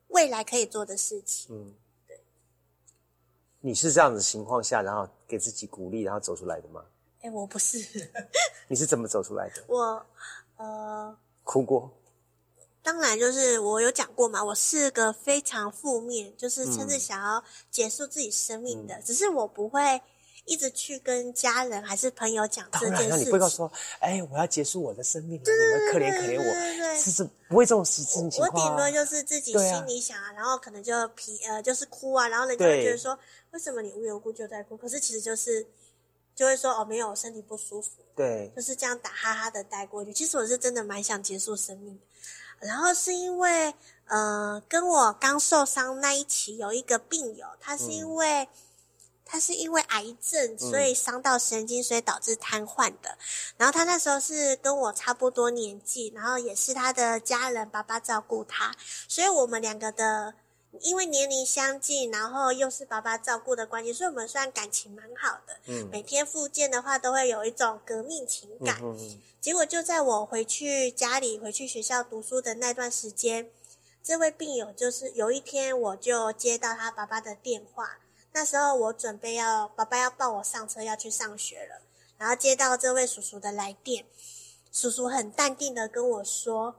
[0.09, 1.55] 未来可以做的事情。
[1.55, 1.75] 嗯。
[2.09, 2.20] 对
[3.61, 6.85] 你是这样子情况下，然后给自己鼓励，然后走出来的吗？
[7.20, 7.79] 哎，我不是。
[8.66, 9.62] 你是怎么走出来的？
[9.72, 10.05] 我，
[10.57, 11.92] 呃，哭过。
[12.83, 19.01] 当然，就是我有讲过嘛，我是个非常负面，就是甚至想要结束自己生命的。
[19.03, 20.03] 只是我不会
[20.45, 22.95] 一直去跟家人还是朋友讲这件事。
[22.95, 28.25] 当然，你不会说，哎，我要结束我的生命，你们可怜可怜我，是是不会这种事情。
[28.39, 33.19] 我顶多就是自己心里想啊，然后可能就皮呃，就是哭啊，然后人家会觉得说。
[33.53, 34.79] 为什么你无缘无故就在哭？
[34.79, 35.67] 可是其实就是
[36.35, 40.11] 就会说哦，没有身体不舒服，对，就是这样打哈哈的带过去。
[40.11, 42.67] 其实我是真的蛮想结束生命的。
[42.67, 43.75] 然后是因为
[44.07, 48.49] 呃，跟我刚受伤那一期有一个病友，他是因为
[49.33, 53.16] 他是因为癌症，所以伤到神经，所以导致瘫痪的。
[53.57, 58.77] 然后他那时候是跟我差不多年纪，然后也是他的家人爸爸照顾他，
[59.09, 60.35] 所以我们两个的。
[60.81, 65.59] 因为年龄相近，然后又是爸爸照顾的关系，所以我们算感情蛮好的。
[65.67, 68.79] 嗯，每天复健的话，都会有一种革命情感。
[68.83, 69.21] 嗯嗯。
[69.38, 73.50] 结果就在我回去家里、回去学校读书的那段时间，
[74.02, 77.98] 这位病友就是有一天我就接到他爸爸的电话。
[78.33, 81.83] 那时候我准备要爸爸要抱我上车要去上学了，
[82.19, 84.07] 然后接到这位叔叔的来电，
[84.73, 86.77] 叔叔很淡定的跟我说。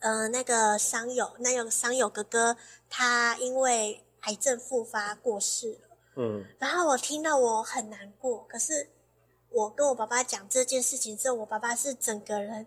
[0.00, 2.56] 呃，那个伤友，那个伤友哥哥，
[2.90, 5.96] 他因为癌症复发过世了。
[6.16, 8.90] 嗯，然后我听到我很难过，可是
[9.48, 12.66] 我跟我爸爸讲这件事情之后，我爸爸是整个人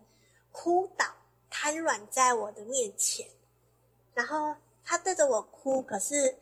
[0.51, 1.05] 哭倒、
[1.51, 3.30] 瘫软在我的面前，
[4.16, 6.36] 然后他对着我哭，可是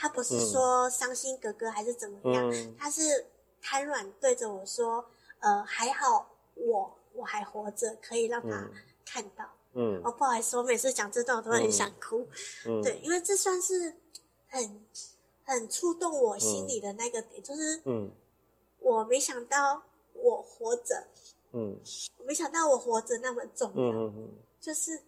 [0.00, 3.26] 他不是说伤心哥哥还是怎么样，他是
[3.60, 5.04] 瘫软对着我说
[5.40, 8.72] ：“呃，还好我我还活着，可以让他嗯。
[9.04, 9.44] 看到。
[9.74, 10.00] 嗯。
[10.02, 12.26] 哦，不好意思，我每次讲这段我都会很想哭。
[12.64, 12.80] 嗯。
[12.82, 13.94] 对，因为这算是
[14.48, 14.86] 很
[15.44, 18.10] 很触动我心里的那个点，就是嗯。
[18.78, 19.82] 我没想到
[20.14, 21.08] 我活着，
[21.52, 21.78] 嗯。
[22.16, 25.02] 我没想到我活着那么重要，嗯嗯，就是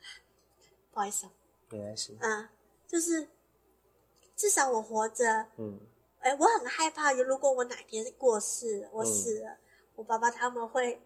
[0.92, 1.30] 不好意思、哦，
[1.70, 2.18] 没关系。
[2.20, 2.48] 嗯，
[2.86, 3.28] 就是
[4.36, 5.78] 至少我活着，嗯
[6.20, 9.56] 哎，我很害怕，如果我哪天过世了，我嗯死了，
[9.94, 11.00] 我爸爸他们会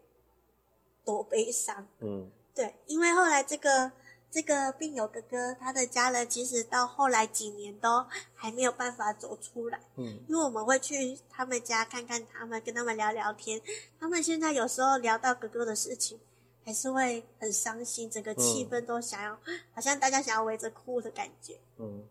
[1.04, 1.86] 多悲伤。
[2.00, 3.92] 嗯对，因为后来这个
[4.30, 8.04] 这个病友哥哥他的家人，其实到后来几年都
[8.34, 9.80] 还没有办法走出来。
[9.96, 13.60] 嗯因为我们会去他们家看看他们，跟他们聊聊天。
[13.98, 16.18] 他们现在有时候聊到哥哥的事情，
[16.64, 19.38] 还是会很伤心，整个气氛都想要，
[19.74, 21.58] 好像大家想要围着哭的感觉。
[21.78, 22.04] 嗯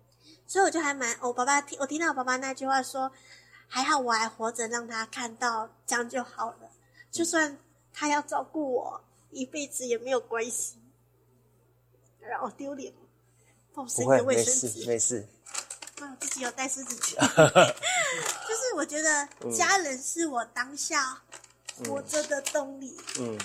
[0.45, 3.11] 所以我就还蛮，我爸爸听我听到我爸爸那句话说，
[3.67, 6.71] 还好我还活着，让他看到，这样就好了。
[7.11, 7.55] 就算
[7.93, 10.77] 他要照顾我一辈子也没有关系。
[12.19, 12.99] 让我丢脸了，
[13.73, 14.85] 帮我伸不会，个卫没事生纸。
[14.87, 15.27] 没事。
[16.01, 17.15] 啊，自己有带湿纸巾。
[17.15, 21.21] 就是我觉得嗯家人是我当下
[21.87, 23.37] 活着的动力，嗯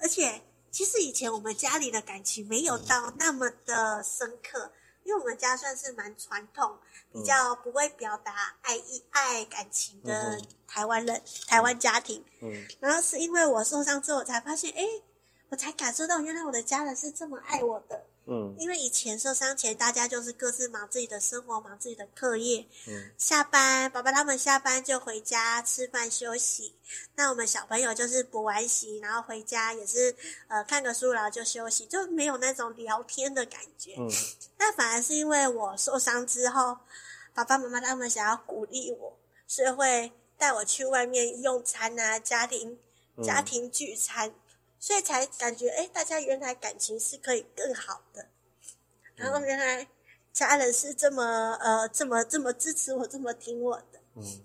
[0.00, 4.72] 而且其实以前我们家里的感情没有到那么的深刻，
[5.04, 6.78] 因为我们家算是蛮传统，
[7.12, 12.24] 比较不会表达爱意爱感情的嗯台湾人、台湾家庭。
[12.40, 12.66] 嗯。
[12.80, 14.84] 然后是因为我受伤之后，我才发现，哎，
[15.50, 18.06] 我才感受到原来我的家人是这么爱我的。
[18.26, 22.64] 嗯因为以前受伤前，大家就是各自忙自己的生活，忙自己的课业。
[22.86, 26.76] 嗯下班，爸爸他们下班就回家吃饭休息。
[27.16, 30.14] 那我们小朋友就是补完习，然后回家也是
[30.46, 33.96] 呃看个书，然后就休息，就没有那种聊天的感觉。
[33.98, 34.08] 嗯
[34.58, 36.78] 那反而是因为我受伤之后，
[37.34, 42.78] 爸爸妈妈他们想要鼓励我，所以会带我去外面用餐啊，家庭
[43.16, 44.32] 嗯家庭聚餐，
[44.80, 48.26] 所以才感觉哎，大家原来感情是可以更好的。
[49.14, 49.86] 然后原来
[50.32, 54.00] 家人是这么呃这么这么支持我，这么听我的。
[54.16, 54.40] 嗯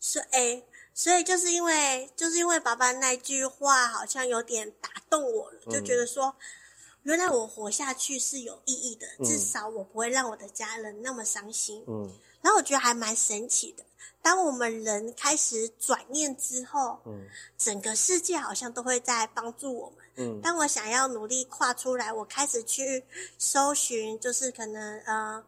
[0.00, 0.62] 所以，哎
[0.92, 6.34] 所以就是因为就是因为爸爸那句话，好像有点打动我了，就觉得说，
[7.04, 11.84] 原来我活下去是有意义的，嗯至少我不会让我的家人那么伤心。
[11.86, 12.12] 嗯
[12.42, 13.84] 然后我觉得还蛮神奇的，
[14.20, 17.26] 当我们人开始转念之后，嗯。
[17.56, 19.98] 整个世界好像都会在帮助我们。
[20.16, 20.40] 嗯。
[20.40, 23.04] 当我想要努力跨出来，我开始去
[23.38, 25.44] 搜寻，就是可能呃，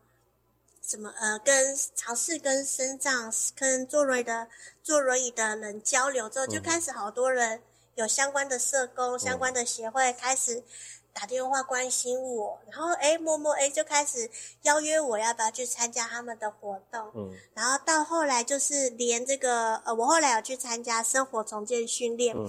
[0.82, 4.48] 什么呃，跟尝试跟身障、跟坐轮椅的
[4.82, 6.62] 坐轮椅的人交流之后，就嗯。
[6.62, 7.62] 开始好多人
[7.94, 10.62] 有相关的社工、相关的协会开始
[11.12, 14.30] 打电话关心我，然后哎，默默哎就开始
[14.62, 22.48] 邀约我要不要去参加他们的活动，嗯然后到后来就是连这个呃，我后来有去参加生活重建训练，嗯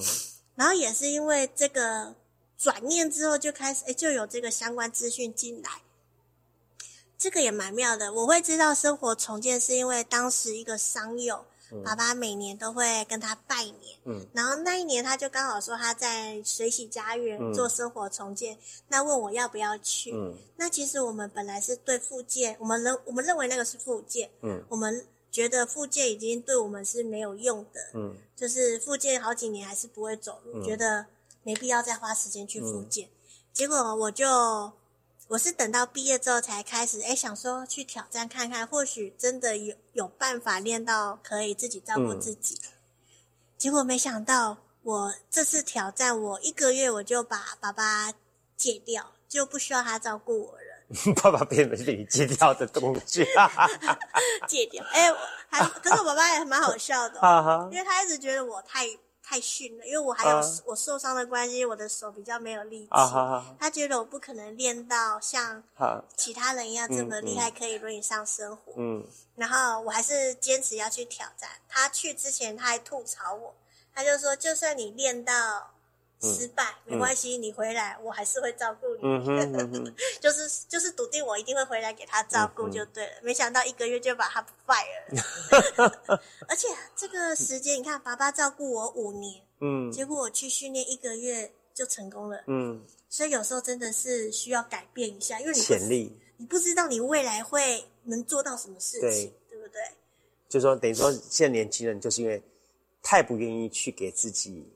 [0.55, 2.16] 然后也是因为这个
[2.57, 5.70] 转念之后，就开始哎，就有这个相关资讯进来。
[7.18, 11.45] 这个也蛮妙的，我会知道生活重建是因为当时一个商友，嗯
[11.84, 14.26] 爸爸每年都会跟他拜年，嗯。
[14.34, 17.53] 然后那一年他就刚好说他在水洗家园嗯。
[17.53, 18.57] 做生活重建，
[18.88, 20.11] 那问我要不要去。
[20.13, 20.36] 嗯。
[20.57, 24.63] 那其实我们本来是对复健，我们认我们认为那个是复健，嗯。
[24.69, 28.15] 我们觉得复健已经对我们是没有用的，嗯。
[28.36, 30.63] 就是复健好几年还是不会走路，嗯。
[30.63, 31.05] 觉得
[31.43, 32.89] 没必要再花时间去复嗯。
[32.89, 33.09] 健。
[33.53, 34.72] 结果我就
[35.32, 42.60] 我是等到毕业之后才开始，哎，想说去挑战看看，或许真的有有办法练到可以自己照顾自己。
[43.58, 48.12] 结果没想到，我这次挑战，我一个月我就把爸爸
[48.58, 51.14] 戒掉，就不需要他照顾我了。
[51.24, 53.26] 爸爸变成你戒掉的工具，
[54.46, 54.84] 戒掉。
[54.92, 55.10] 哎、
[55.48, 57.22] 还可是我爸爸也蛮好笑的、
[57.72, 58.86] 因为他一直觉得我太
[59.32, 62.90] 太逊了，因为我还有、啊我受伤的关系，我的手比较没有力气。
[63.58, 65.64] 他觉得我不可能练到像
[66.18, 68.74] 其他人一样这么厉害，可以轮椅上生活。
[68.76, 71.50] 嗯然后我还是坚持要去挑战。
[71.70, 73.56] 他去之前他还吐槽我，
[73.96, 75.72] 他就说，就算你练到
[76.22, 79.01] 失败、嗯没关系，你回来我还是会照顾你。
[79.03, 83.13] 嗯哼嗯哼 就是就是笃定我一定会回来给他照顾就对了。
[83.24, 85.15] 没想到一个月就把他 fire
[85.78, 92.43] 了， 而且这个时间你看，爸爸照顾我五年，嗯结果我去训练一个月就成功了。
[92.47, 99.82] 嗯，所以有时候真的是需要改变一下，因为你不潜力，你不知道你未来会能做到什么事情，对不对？
[100.49, 102.41] 就是说等于说现在年轻人就是因为
[103.01, 104.67] 太不愿意去给自己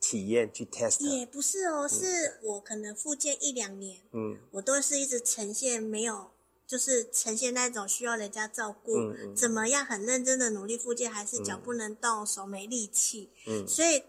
[0.00, 4.38] 体验去 test，也不是哦，是我可能复健一两年，嗯。
[4.52, 6.30] 我都是一直呈现没有
[6.66, 9.36] 就是呈现那种需要人家照顾，嗯嗯。
[9.36, 13.30] 怎么样很认真的努力复健，还是脚不能动，手没力气。
[13.46, 13.66] 嗯。
[13.66, 14.04] 所以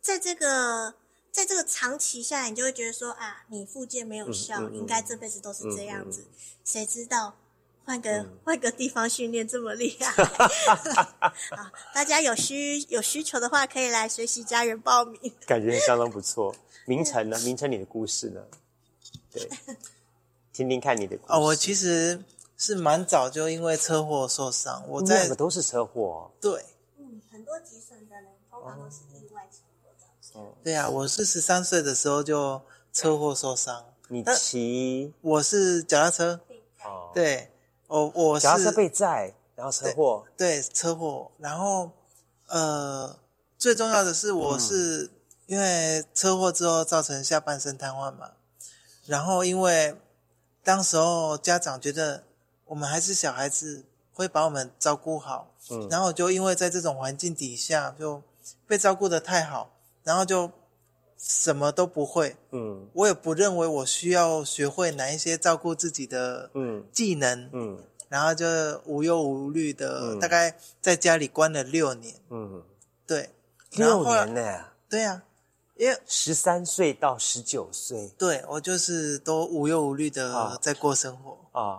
[0.00, 0.94] 在这个
[1.30, 6.22] 在这个长期下来，你就会觉得说啊，你复健没有效，应该这辈子都是这样子。
[6.22, 6.34] 嗯。
[6.64, 7.36] 谁知道
[7.90, 10.22] 换个、换个地方训练这么厉害？
[10.22, 15.20] 好，大家有需有需求的话，可以来学习家人报名。
[15.44, 16.54] 感觉相当不错。
[16.86, 17.36] 明晨呢？
[17.40, 18.40] 明晨你的故事呢？
[19.32, 19.50] 对，
[20.54, 21.32] 听听看你的故事。
[21.32, 22.22] 哦，我其实
[22.56, 26.30] 是蛮早就因为车祸受伤，我在两个都是车祸、哦。
[26.40, 26.64] 对
[26.96, 30.40] 嗯，很多急诊的人通常都是意外车祸造成。
[30.40, 32.62] 哦，对啊，我是十三岁的时候就
[32.92, 33.84] 车祸受伤。
[34.06, 36.40] 你那骑我是脚踏车，
[36.84, 37.50] 哦，对，
[37.90, 40.24] 我我是脚踏车被载，然后车祸。
[40.36, 41.90] 对车祸，然后
[42.46, 43.18] 呃，
[43.58, 44.60] 最重要的是我嗯。
[44.60, 45.10] 是、
[45.46, 48.30] 因为车祸之后造成下半身瘫痪嘛，
[49.06, 49.96] 然后因为
[50.62, 52.22] 当时候家长觉得
[52.66, 53.84] 我们还是小孩子，
[54.14, 55.88] 会把我们照顾好，嗯。
[55.90, 58.22] 然后就因为在这种环境底下就
[58.68, 59.72] 被照顾的太好，
[60.04, 60.52] 然后就
[61.22, 62.88] 什么都不会，嗯。
[62.94, 66.84] 我也不认为我需要学会哪一些照顾自己的嗯。
[66.90, 67.78] 技能，嗯。
[68.08, 68.46] 然后就
[68.86, 70.18] 无忧无虑的，嗯。
[70.18, 72.64] 大概在家里关了六年，嗯，
[73.06, 73.30] 对，
[73.72, 74.64] 六年呢？
[74.88, 75.22] 对啊，
[75.76, 78.08] 因为十三岁到十九岁。
[78.18, 80.58] 对我就是都无忧无虑的啊。
[80.60, 81.78] 在过生活，啊，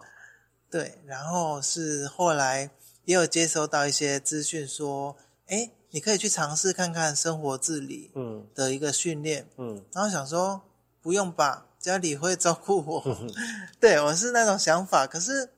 [0.69, 2.69] 对，然后是后来
[3.03, 5.17] 也有接收到一些资讯说，
[5.47, 10.61] 哎，你可以去尝试看看生活自理嗯的一个训练，嗯然后想说
[11.01, 13.17] 不用吧，家里会照顾我，
[13.79, 15.05] 对我是那种想法。
[15.05, 15.49] 可是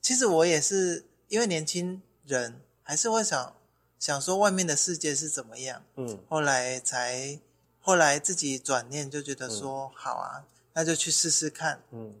[0.00, 3.54] 其实我也是因为年轻人，还是会想
[3.98, 5.82] 想说外面的世界是怎么样。
[5.96, 7.38] 嗯后来才
[7.80, 10.44] 后来自己转念，就觉得说、好啊，
[10.74, 11.82] 那就去试试看。
[11.90, 12.14] 嗯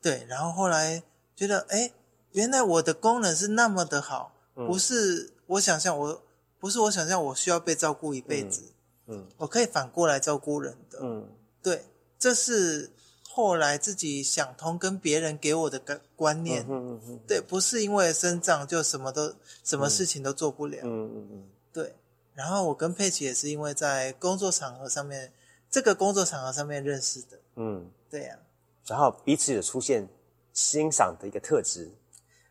[0.00, 1.02] 对，然后后来
[1.36, 1.92] 觉得，哎，
[2.32, 6.22] 原来我的功能是那么的好，嗯不是我想象我
[6.62, 8.62] 不是我想象我需要被照顾一辈子，
[9.08, 11.00] 嗯我可以反过来照顾人的。
[11.02, 11.28] 嗯
[11.60, 11.84] 对，
[12.20, 12.88] 这是
[13.28, 16.64] 后来自己想通跟别人给我的观观念。
[16.68, 19.34] 嗯嗯嗯对，不是因为生长就什么都
[19.64, 20.78] 什么事情都做不了。
[20.84, 21.96] 嗯嗯嗯对，
[22.32, 25.32] 然后我跟佩奇也是因为在工作场合上面，
[25.68, 27.40] 这个工作场合上面认识的。
[27.56, 28.38] 嗯，对呀、
[28.86, 30.08] 然后彼此有出现
[30.52, 31.90] 欣赏的一个特质，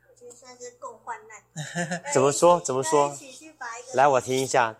[0.09, 2.03] 我觉得算是共患难。
[2.13, 2.59] 怎么说？
[2.61, 3.17] 怎么说
[3.61, 4.75] 把一个来，我听一下，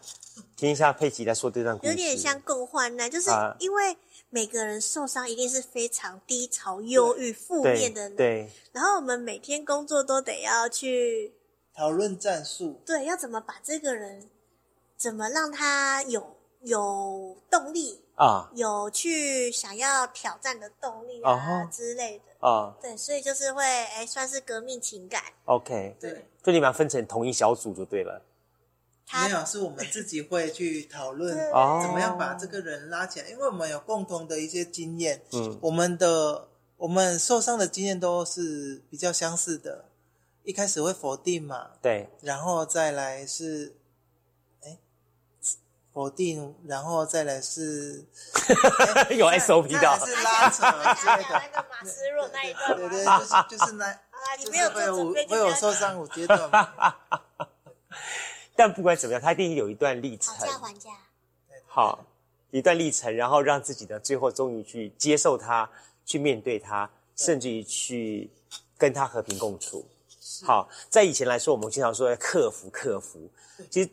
[0.58, 1.92] 听一下佩奇在说这段故事。
[1.92, 3.96] 有点像共患难，就是啊因为
[4.32, 11.36] 每个人受伤一定是非常低潮、忧郁、负面的人，对，然后我们每天工作都得要去
[11.76, 12.82] 讨论战术。
[12.84, 14.28] 对，要怎么把这个人，
[14.98, 22.48] 怎么让他有有动力啊有去想要挑战的动力啊之类的。
[22.48, 25.22] 啊对，所以就是会哎，算是革命情感。
[25.46, 28.20] ，OK，对，就你们要分成同一小组就对了。
[29.12, 36.47] 他没有，是我们自己会去讨论哦怎么样把这个人拉起来，因为我们有共同的一些经验，嗯我们的
[36.78, 39.86] 我们受伤的经验都是比较相似的。
[40.43, 43.76] 一开始会否定嘛，对，然后再来是，
[44.64, 44.80] 哎，
[45.93, 48.07] 否定，然后再来是
[49.16, 50.05] 有 SOP 的。
[50.05, 50.66] 是拉扯
[50.99, 53.99] 之类的，那个马斯洛那一段对对，就是就是那，啊，
[54.39, 56.95] 你就没有是会有五做准备就会有受伤五阶段嘛。
[58.64, 60.91] 但不管怎么样，他一定有一段历程讨，价还价。
[61.66, 62.05] 好，
[62.51, 65.68] 一段历程，然后让自己的，最后终于去接受它，
[66.05, 68.30] 去面对它，甚至于去
[68.78, 69.84] 跟它和平共处。
[70.43, 73.28] 好，在以前来说，我们经常说要克服克服，
[73.72, 73.89] 其实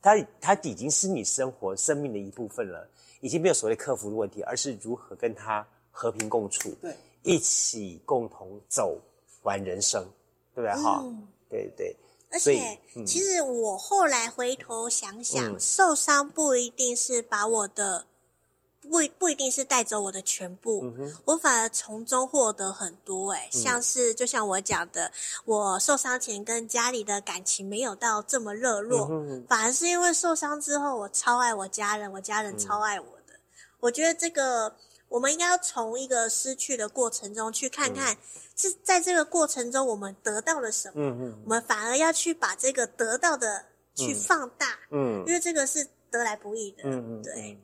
[0.00, 2.88] 它它已经是你生活生命的一部分了，
[3.20, 8.98] 已经没有所谓克服的问题，而是如何跟它和平共处，对，一起共同走
[9.42, 10.02] 完人生，
[10.54, 10.82] 对不对？
[10.82, 11.94] 哈、嗯对对，
[12.30, 13.06] 而且，嗯。
[13.06, 15.60] 其实我后来回头想想，嗯。
[15.60, 18.06] 受伤不一定是把我的
[18.80, 23.50] 不不一定是带走我的全部，嗯我反而从中获得很多、欸。
[23.52, 23.60] 嗯。
[23.60, 25.10] 像是就像我讲的，
[25.44, 29.06] 我受伤前跟家里的感情没有到这么热络，
[29.48, 33.34] 反而是因为受伤之后，我超爱我家人，我家人嗯超爱我的。
[33.80, 34.74] 我觉得这个
[35.08, 38.16] 我们应该要从一个失去的过程中去看看，
[38.58, 40.94] 是在这个过程中我们得到了什么。
[40.96, 46.82] 嗯嗯我们反而要去把这个得到的去嗯放大，嗯因为这个是得来不易的。
[46.84, 47.58] 嗯嗯，对，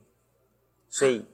[0.88, 1.26] 所以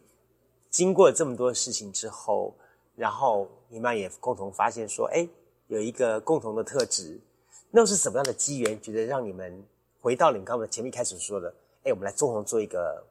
[0.70, 2.56] 经过这么多事情之后，
[2.96, 5.28] 然后你们也共同发现说，哎，
[5.68, 7.20] 有一个共同的特质，
[7.70, 9.62] 那是什么样的机缘，觉得让你们
[10.00, 11.54] 回到你们刚刚前面开始说的，
[11.84, 13.04] 哎，我们来共同做一个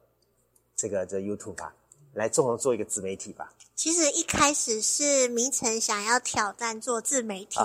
[0.74, 1.74] 这个这 YouTube 吧。
[2.14, 3.50] 来共同做一个自媒体吧。
[3.74, 7.58] 其实一开始是明成想要挑战做自媒体，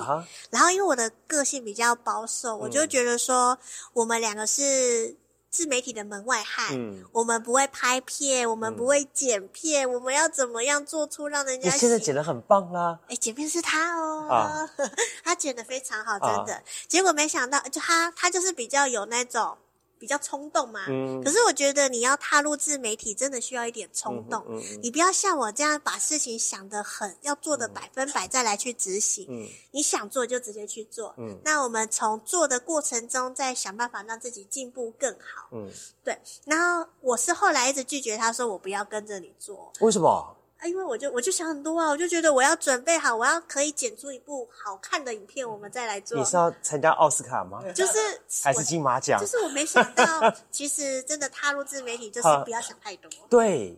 [0.49, 3.57] 然后因为我的个性比较保守，我就觉得说
[3.91, 5.17] 我们两个是
[5.49, 12.97] 自媒体的门外汉，嗯，我们不会拍片，我们不会剪片，我们要怎么样做出让人家喜现在剪的很棒啦。
[13.07, 14.69] 哎，剪片是他哦，啊
[15.21, 16.55] 他剪的非常好，真的。
[16.55, 19.57] 啊结果没想到，就他他就是比较有那种
[19.99, 20.85] 比较冲动嘛。
[20.87, 24.43] 嗯可是我觉得你要踏入自媒体，真的需要一点冲动。
[24.47, 29.25] 嗯嗯嗯你不要像我这样把事情想得很要做的百分百再来去执行。
[29.29, 31.13] 嗯你想做就直接去做。
[31.17, 35.49] 嗯那我们从做的过程中再想办法让自己进步更好。
[35.51, 35.69] 嗯，
[36.03, 36.17] 对。
[36.45, 39.71] 然后我是后来一直拒绝他说我不要跟着你做。
[39.79, 40.35] 为什么？
[40.57, 46.17] 啊，因为我就我就想很多啊，我就觉得我要准备好，我要可以剪出一部好看的影片，我们再来做。
[46.17, 47.61] 你是要参加奥斯卡吗？
[47.73, 47.93] 就是
[48.43, 49.19] 还是金马奖？
[49.19, 53.09] 就是我没想到，其实真的踏入自媒体就是啊不要想太多。
[53.29, 53.77] 对，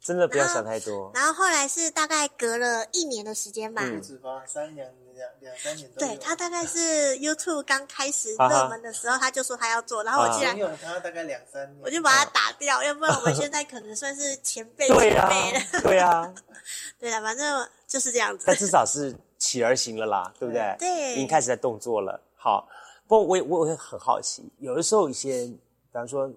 [0.00, 1.10] 真的不要想太多。
[1.14, 5.90] 然后后来是大概隔了一年的时间吧，嗯不止吧，三年两两三年。
[5.98, 6.78] 对他大概是
[7.18, 16.34] YouTube 刚开始热门的时候，他就说他要做，然后我竟然、没有他大概两三年，我就把他打掉，要不然我们现在可能算是前辈对啊前辈了。，对啊，
[16.98, 18.56] 对啊，反正就是这样子但。
[18.56, 20.74] 至少是起而行了啦，对不对？
[20.78, 22.18] 对已经开始在动作了。
[22.34, 22.66] 好，
[23.06, 25.58] 不过我也我也很好奇，有的时候一些，比
[25.92, 26.30] 方说，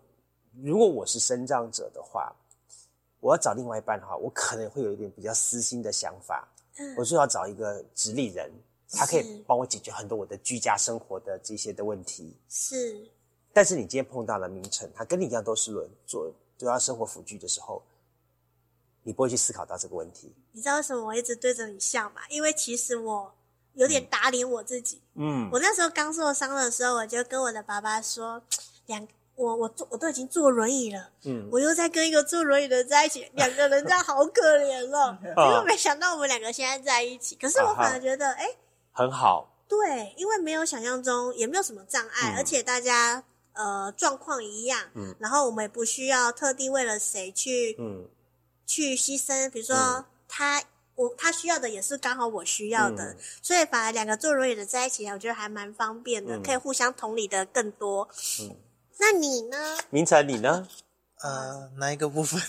[0.61, 2.34] 如果我是生长者的话，
[3.24, 6.45] 我要找另外一半的话，我可能会有一点比较私心的想法，
[6.78, 8.51] 嗯我就要找一个直立人，
[8.91, 12.38] 他可以帮我解决很多我的居家生活的这些的问题。
[12.49, 13.09] 是，
[13.53, 17.82] 但是你今天碰到了明成，他跟你一样都是轮做都要生活辅具的时候，
[19.03, 20.36] 你不会去思考到这个问题。
[20.51, 22.21] 你知道为什么我一直对着你笑吗？
[22.30, 23.34] 因为其实我
[23.76, 25.01] 有点打脸我自己。
[25.15, 28.43] 嗯我那时候刚受伤的时候，我就跟我的爸爸说，
[28.88, 31.47] 两我我坐我都已经坐轮椅了，嗯。
[31.51, 35.17] 我又在跟一个坐轮椅的在一起，两个人这样好可怜哦。
[35.23, 38.47] 结果没想到我们两个现在在一起，可是我反而觉得，哎、
[38.91, 42.36] 很好，对，因为没有想象中，也没有什么障碍，嗯。
[42.38, 43.23] 而且大家
[43.53, 45.15] 呃状况一样，嗯。
[45.19, 48.07] 然后我们也不需要特地为了谁去、嗯。
[48.65, 50.05] 去牺牲，比如说、嗯。
[50.27, 50.63] 他。
[50.95, 53.17] 我他需要的也是刚好我需要的，嗯。
[53.41, 56.43] 所以反而两个坐轮椅的在一起，我觉得还蛮方便的，嗯。
[56.43, 58.07] 可以互相同理的更多。
[58.41, 58.55] 嗯，
[58.99, 59.57] 那你呢？
[59.89, 60.67] 明成你呢？
[61.21, 62.39] 呃，哪一个部分？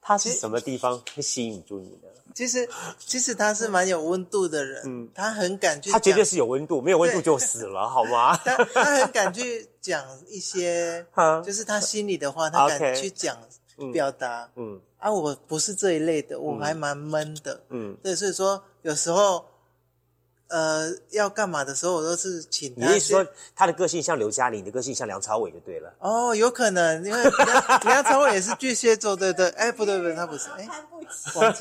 [0.00, 2.08] 他是什么地方会吸引住你呢？
[2.34, 2.68] 其实
[2.98, 8.36] 其实他是蛮有温度的人，嗯他很敢去，他绝对是有温度，没有温度就死了，好吗？
[8.44, 13.36] 他他很敢去讲一些 啊，就是他心里的话，他敢去讲
[13.78, 14.50] 嗯表达。
[14.56, 17.62] 嗯啊，我不是这一类的，我还蛮闷的。
[17.70, 19.44] 嗯，对，所以说有时候，
[20.54, 22.72] 呃，要干嘛的时候，我都是请。
[22.76, 23.26] 你是说
[23.56, 25.92] 他的个性像刘嘉玲，你的个性像梁朝伟就对了。
[25.98, 29.48] 哦，有可能，因为 梁梁朝伟也是巨蟹座，对对。
[29.50, 31.38] 哎，不对不对，他不是，哎，看不起。
[31.38, 31.60] 忘记。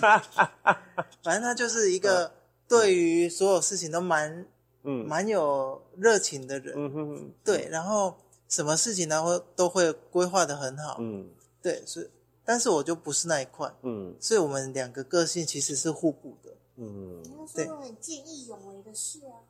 [1.24, 2.32] 反正他就是一个
[2.68, 4.46] 对于所有事情都蛮
[4.84, 6.76] 嗯蛮有热情的人。
[6.78, 8.16] 嗯哼哼，对，然后
[8.48, 10.98] 什么事情呢会都会规划的很好。
[11.00, 11.28] 嗯
[11.64, 12.12] 对，是，
[12.46, 16.52] 但是我就不是那一块，嗯所以我们两个个性其实是互补的。
[16.76, 19.46] 嗯那说很见义勇为的事啊。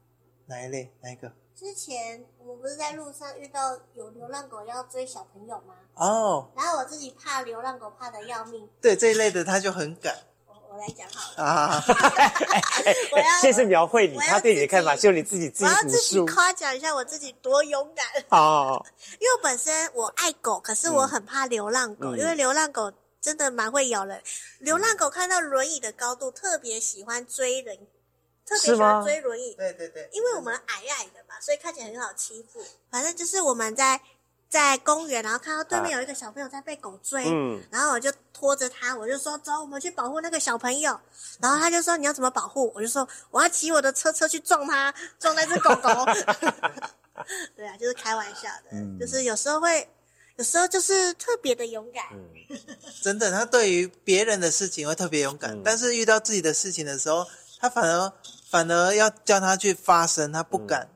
[0.45, 0.93] 哪一类？
[1.01, 1.31] 哪一个？
[1.55, 5.75] 之前我不是在路上遇到有流浪狗要追小朋友吗？
[5.93, 10.13] 哦，然后我自己怕流浪狗怕的要命，对这一类的他就很敢
[10.47, 11.43] 我我来讲好了。
[11.43, 11.83] 啊。
[13.13, 16.25] 我要现在是描绘你他对你的看法，就你自己自己我要自己。
[16.25, 18.05] 夸奖一下我自己多勇敢，
[18.37, 18.83] 哦，
[19.21, 22.91] 因为本身我爱狗，可是我很怕流浪狗，嗯因为流浪狗
[23.23, 24.21] 真的蛮会咬人。
[24.59, 27.77] 流浪狗看到轮椅的高度，特别喜欢追人，
[28.45, 29.55] 特别喜欢追轮椅。
[29.55, 32.61] 对对对，因为我们矮矮的嘛，所以看起来很好欺负。
[32.91, 34.01] 反正就是我们在
[34.49, 40.99] 在公园，然后看到对面有一个小朋友在被狗追，嗯然后我就拖着他，我就说走，我们去保护那个小朋友。
[41.41, 42.71] 然后他就说你要怎么保护？
[42.75, 45.89] 我就说我要骑我的车车去撞他， 撞那只狗狗。
[47.55, 49.87] 对啊，就是开玩笑的，嗯就是有时候会，
[50.35, 52.05] 有时候就是特别的勇敢。
[52.11, 52.29] 嗯
[53.01, 57.25] 真的，他对于别人的事情会特别勇敢，嗯但是遇到自己的事情的时候，
[57.59, 58.13] 他反而
[58.49, 60.89] 反而要叫他去发声，他不敢。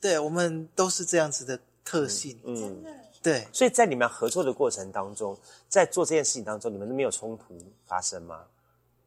[0.00, 2.40] 对我们都是这样子的特性。
[2.44, 2.84] 嗯，
[3.22, 5.38] 对，所以在你们合作的过程当中，
[5.68, 8.46] 在做这件事情当中，你们都没有冲突发生吗？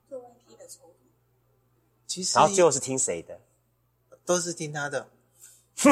[0.07, 0.95] 做问题的冲突，
[2.05, 3.39] 其实然后最后是听谁的？
[4.25, 5.07] 都是听他的。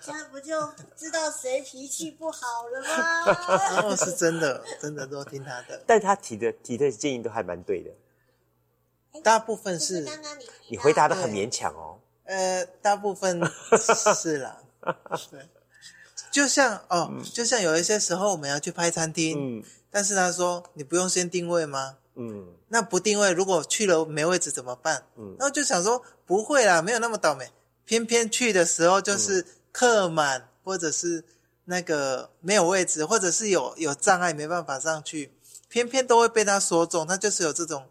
[0.00, 0.58] 这样不就
[0.96, 3.82] 知道谁脾气不好了吗？
[3.82, 5.82] 哦，是真的，真的都听他的。
[5.86, 7.90] 但他提的提的建议都还蛮对的，
[9.22, 11.98] 大部分是是，刚刚你你回答的很勉强哦。
[12.24, 13.42] 呃，大部分
[14.14, 14.62] 是啦。
[15.30, 15.48] 对，
[16.30, 21.96] 就像哦，就像有一些时候我们要去拍餐厅，嗯但是他说你不用先定位吗？
[22.14, 25.04] 嗯那不定位，如果去了没位置怎么办？
[25.16, 27.50] 嗯然后就想说不会啦，没有那么倒霉。
[27.90, 31.24] 偏偏去的时候就是客满，或者是
[31.64, 35.34] 那个没有位置，或者是有有障碍没办法上去，
[35.68, 37.88] 偏偏都会被他说中，他就是有这种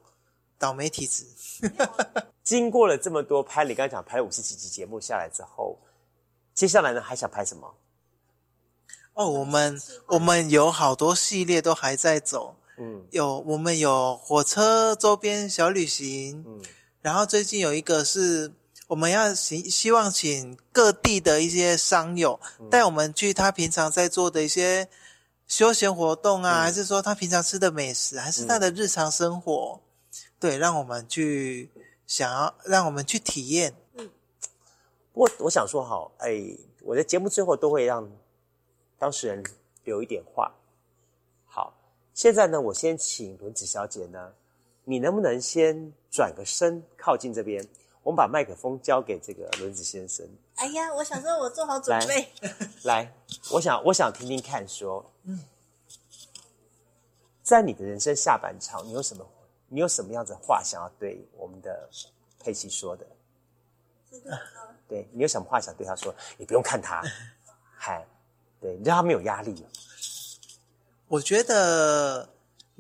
[0.57, 1.25] 倒霉体质。
[2.45, 5.77] 经过了这么多拍，你刚才讲拍了五十几集节目下来之后，
[6.53, 7.75] 接下来呢还想拍什么？
[9.15, 9.77] 哦，我们
[10.07, 16.61] 我们有好多系列都还在走，嗯有我们有火车周边小旅行，嗯
[17.01, 18.53] 然后最近有一个是
[18.89, 24.89] 我们要希希望请各地的一些商友嗯带我们去他平常在做的一些
[25.45, 29.79] 休闲活动啊，嗯还是说他平常吃的美食，还是他的日常生活，
[30.39, 31.69] 对，让我们去
[32.07, 33.75] 想要让我们去体验。
[33.93, 34.09] 嗯
[35.13, 36.41] 不过我想说好，哎，
[36.81, 38.09] 我的节目最后都会让
[38.97, 39.43] 当事人
[39.83, 40.51] 留一点话。
[41.45, 41.75] 好，
[42.15, 44.33] 现在呢，我先请轮子小姐呢，
[44.83, 47.63] 你能不能先转个身靠近这边？
[48.09, 50.27] 我们把麦克风交给这个轮子先生。
[50.55, 52.27] 哎呀，我想说，我做好准备。
[52.85, 53.13] 来，
[53.51, 55.39] 我想我想听听看说，嗯，
[57.43, 59.23] 在你的人生下半场，你有什么
[59.67, 61.87] 你有什么样子的话想要对我们的
[62.39, 63.05] 佩奇说的？
[64.87, 66.11] 对你有什么话想对他说？
[66.39, 67.03] 你不用看他，
[67.77, 68.07] 嗨，
[68.59, 69.63] 对，你让他没有压力。
[71.07, 72.27] 我觉得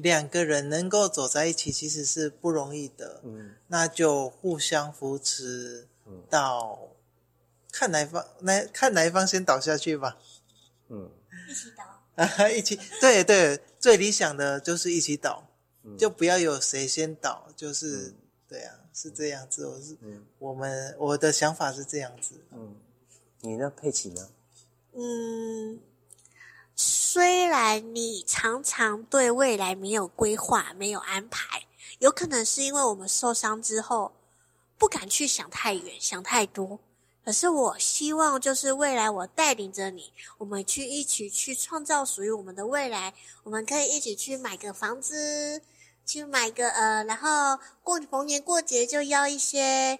[0.01, 5.89] 两个人能够走在一起其实是不容易的，嗯那就互相扶持
[6.29, 6.95] 到
[7.69, 10.17] 看哪一方，哪看哪一方先倒下去吧。
[10.87, 11.11] 嗯，
[11.49, 11.83] 一起倒。
[12.15, 15.49] 啊， 一起，对对，最理想的就是一起倒，
[15.83, 18.13] 嗯就不要有谁先倒，就是、
[18.47, 19.67] 对啊，是这样子。
[19.67, 19.97] 我是、
[20.37, 22.41] 我们我的想法是这样子。
[22.51, 22.77] 嗯，
[23.41, 24.29] 你呢，佩奇呢？
[24.93, 25.79] 嗯，
[26.81, 31.65] 虽然你常常对未来没有规划、没有安排，
[31.97, 34.13] 有可能是因为我们受伤之后
[34.77, 36.79] 不敢去想太远、想太多。
[37.25, 43.13] 可是我希望，就是未来我带领着你，我们去一起去创造属于我们的未来。
[43.43, 45.61] 我们可以一起去买个房子，
[46.05, 49.99] 去买个呃，然后过逢年过节就邀一些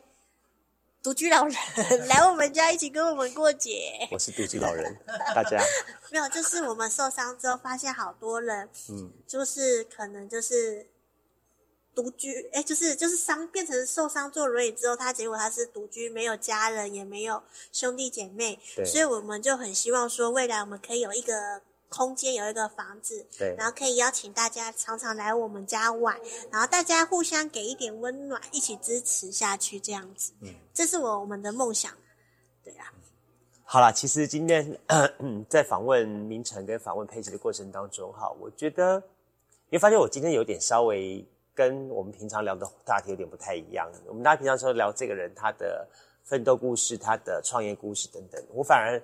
[1.02, 1.56] 独居老人
[2.08, 4.08] 来我们家一起跟我们过节。
[4.12, 4.97] 我是独居老人，
[5.34, 5.62] 大家，
[6.12, 9.12] 没有，就是我们受伤之后，发现好多人嗯。
[9.26, 10.88] 就是可能就是
[11.95, 17.41] 独居，哎，就是就是伤变成受伤坐轮椅之后，他结果他是独居，没有家人，也没有
[17.72, 18.84] 兄弟姐妹，对。
[18.86, 23.56] 所以我们就很希望说，未来我们可以有一个空间，有一个房子，对。
[23.58, 26.18] 然后可以邀请大家常常来我们家玩，
[26.52, 30.54] 然后大家互相给一点温暖，一起支持下去，这样子，嗯。
[30.74, 31.92] 这是我我们的梦想，
[32.64, 32.94] 对啊，
[33.64, 34.80] 好啦，其实今天
[35.20, 39.04] 嗯 在访问明成跟访问佩奇的过程当中，哈，我觉得
[39.70, 43.92] 你会发现我今天有点稍微跟我们平常聊的话题有点不太一样。
[44.08, 45.88] 我们大家平常说聊这个人他的
[46.24, 49.02] 奋斗故事、他的创业故事等等，我反而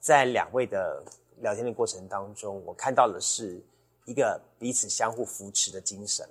[0.00, 1.02] 在两位的
[1.42, 3.60] 聊天的过程当中，我看到的是
[4.04, 6.26] 一个彼此相互扶持的精神。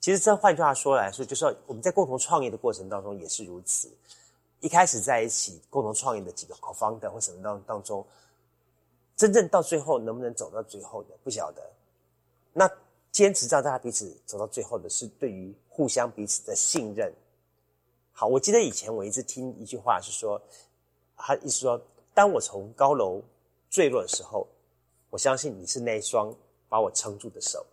[0.00, 3.90] 其实这换句话说来说，就是说我们在共同创业的过程当中也是如此。
[4.60, 8.06] 一开始在一起共同创业的几个 co-founder 或什么当当中，
[9.16, 11.62] 真正到最后能不能走到最后的不晓得。
[12.52, 12.70] 那
[13.10, 17.12] 坚持让大家彼此走到最后的是对于互相彼此的信任。
[18.12, 20.40] 好，我记得以前我一直听一句话是说，
[21.16, 21.80] 他意思说，
[22.14, 23.22] 当我从高楼
[23.70, 24.46] 坠落的时候，
[25.10, 26.34] 我相信你是那一双
[26.68, 27.64] 把我撑住的手。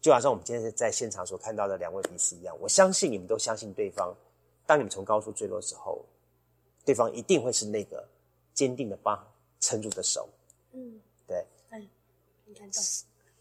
[0.00, 4.14] 就好像我们今天在现场所看到的两位彼此一样，我相信你们都相信对方。
[4.64, 6.04] 当你们从高处坠落的时候，
[6.84, 8.06] 对方一定会是那个
[8.54, 9.26] 坚定的把
[9.58, 10.28] 撑住的手。
[10.72, 11.88] 嗯，对，嗯。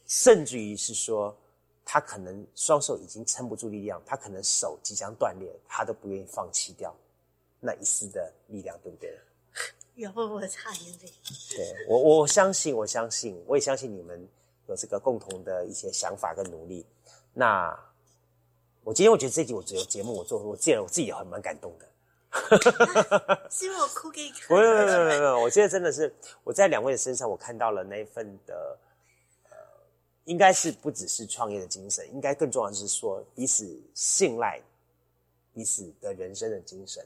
[0.07, 1.35] 甚至于是说，
[1.83, 6.95] 他可能双手已经撑不住力量，他可能手即将断裂，他都不愿意放弃掉
[7.59, 9.19] 那一丝的力量，对不对？
[9.95, 11.11] 有我差眼泪。
[11.49, 14.27] 对我，我相信，我相信，我也相信你们
[14.67, 16.85] 有这个共同的一些想法跟努力。
[17.33, 17.77] 那
[18.83, 21.85] 我今天我觉得这集我只有节目我做，我自然我自己也很蛮感动的。
[23.49, 24.47] 是因为我哭给你看。
[24.49, 28.77] 不，没有没有没有 没有，我觉得真的是我在两位的身上，我看到了那一份的，
[29.49, 29.55] 呃，
[30.25, 34.61] 应该是不只是创业的精神，应该更重要的是说彼此信赖
[35.53, 37.01] 彼此的人生的精神。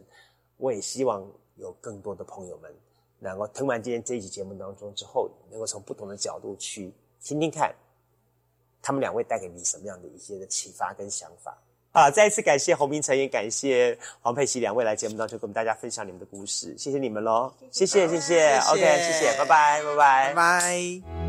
[0.57, 1.25] 我也希望
[1.59, 2.73] 有更多的朋友们
[3.19, 6.91] 能够听完今天这一期节目当中之后，能够从不同的角度去
[7.21, 7.75] 听听看，
[8.81, 11.57] 他们两位带给你什么样的一些的启发跟想法。
[11.91, 21.28] 啊，再一次感谢洪明成，也感谢黄佩琪两位来节目当中跟我们大家分享你们的故事，谢谢你们喽，谢谢谢谢，OK，谢谢，拜拜拜拜拜。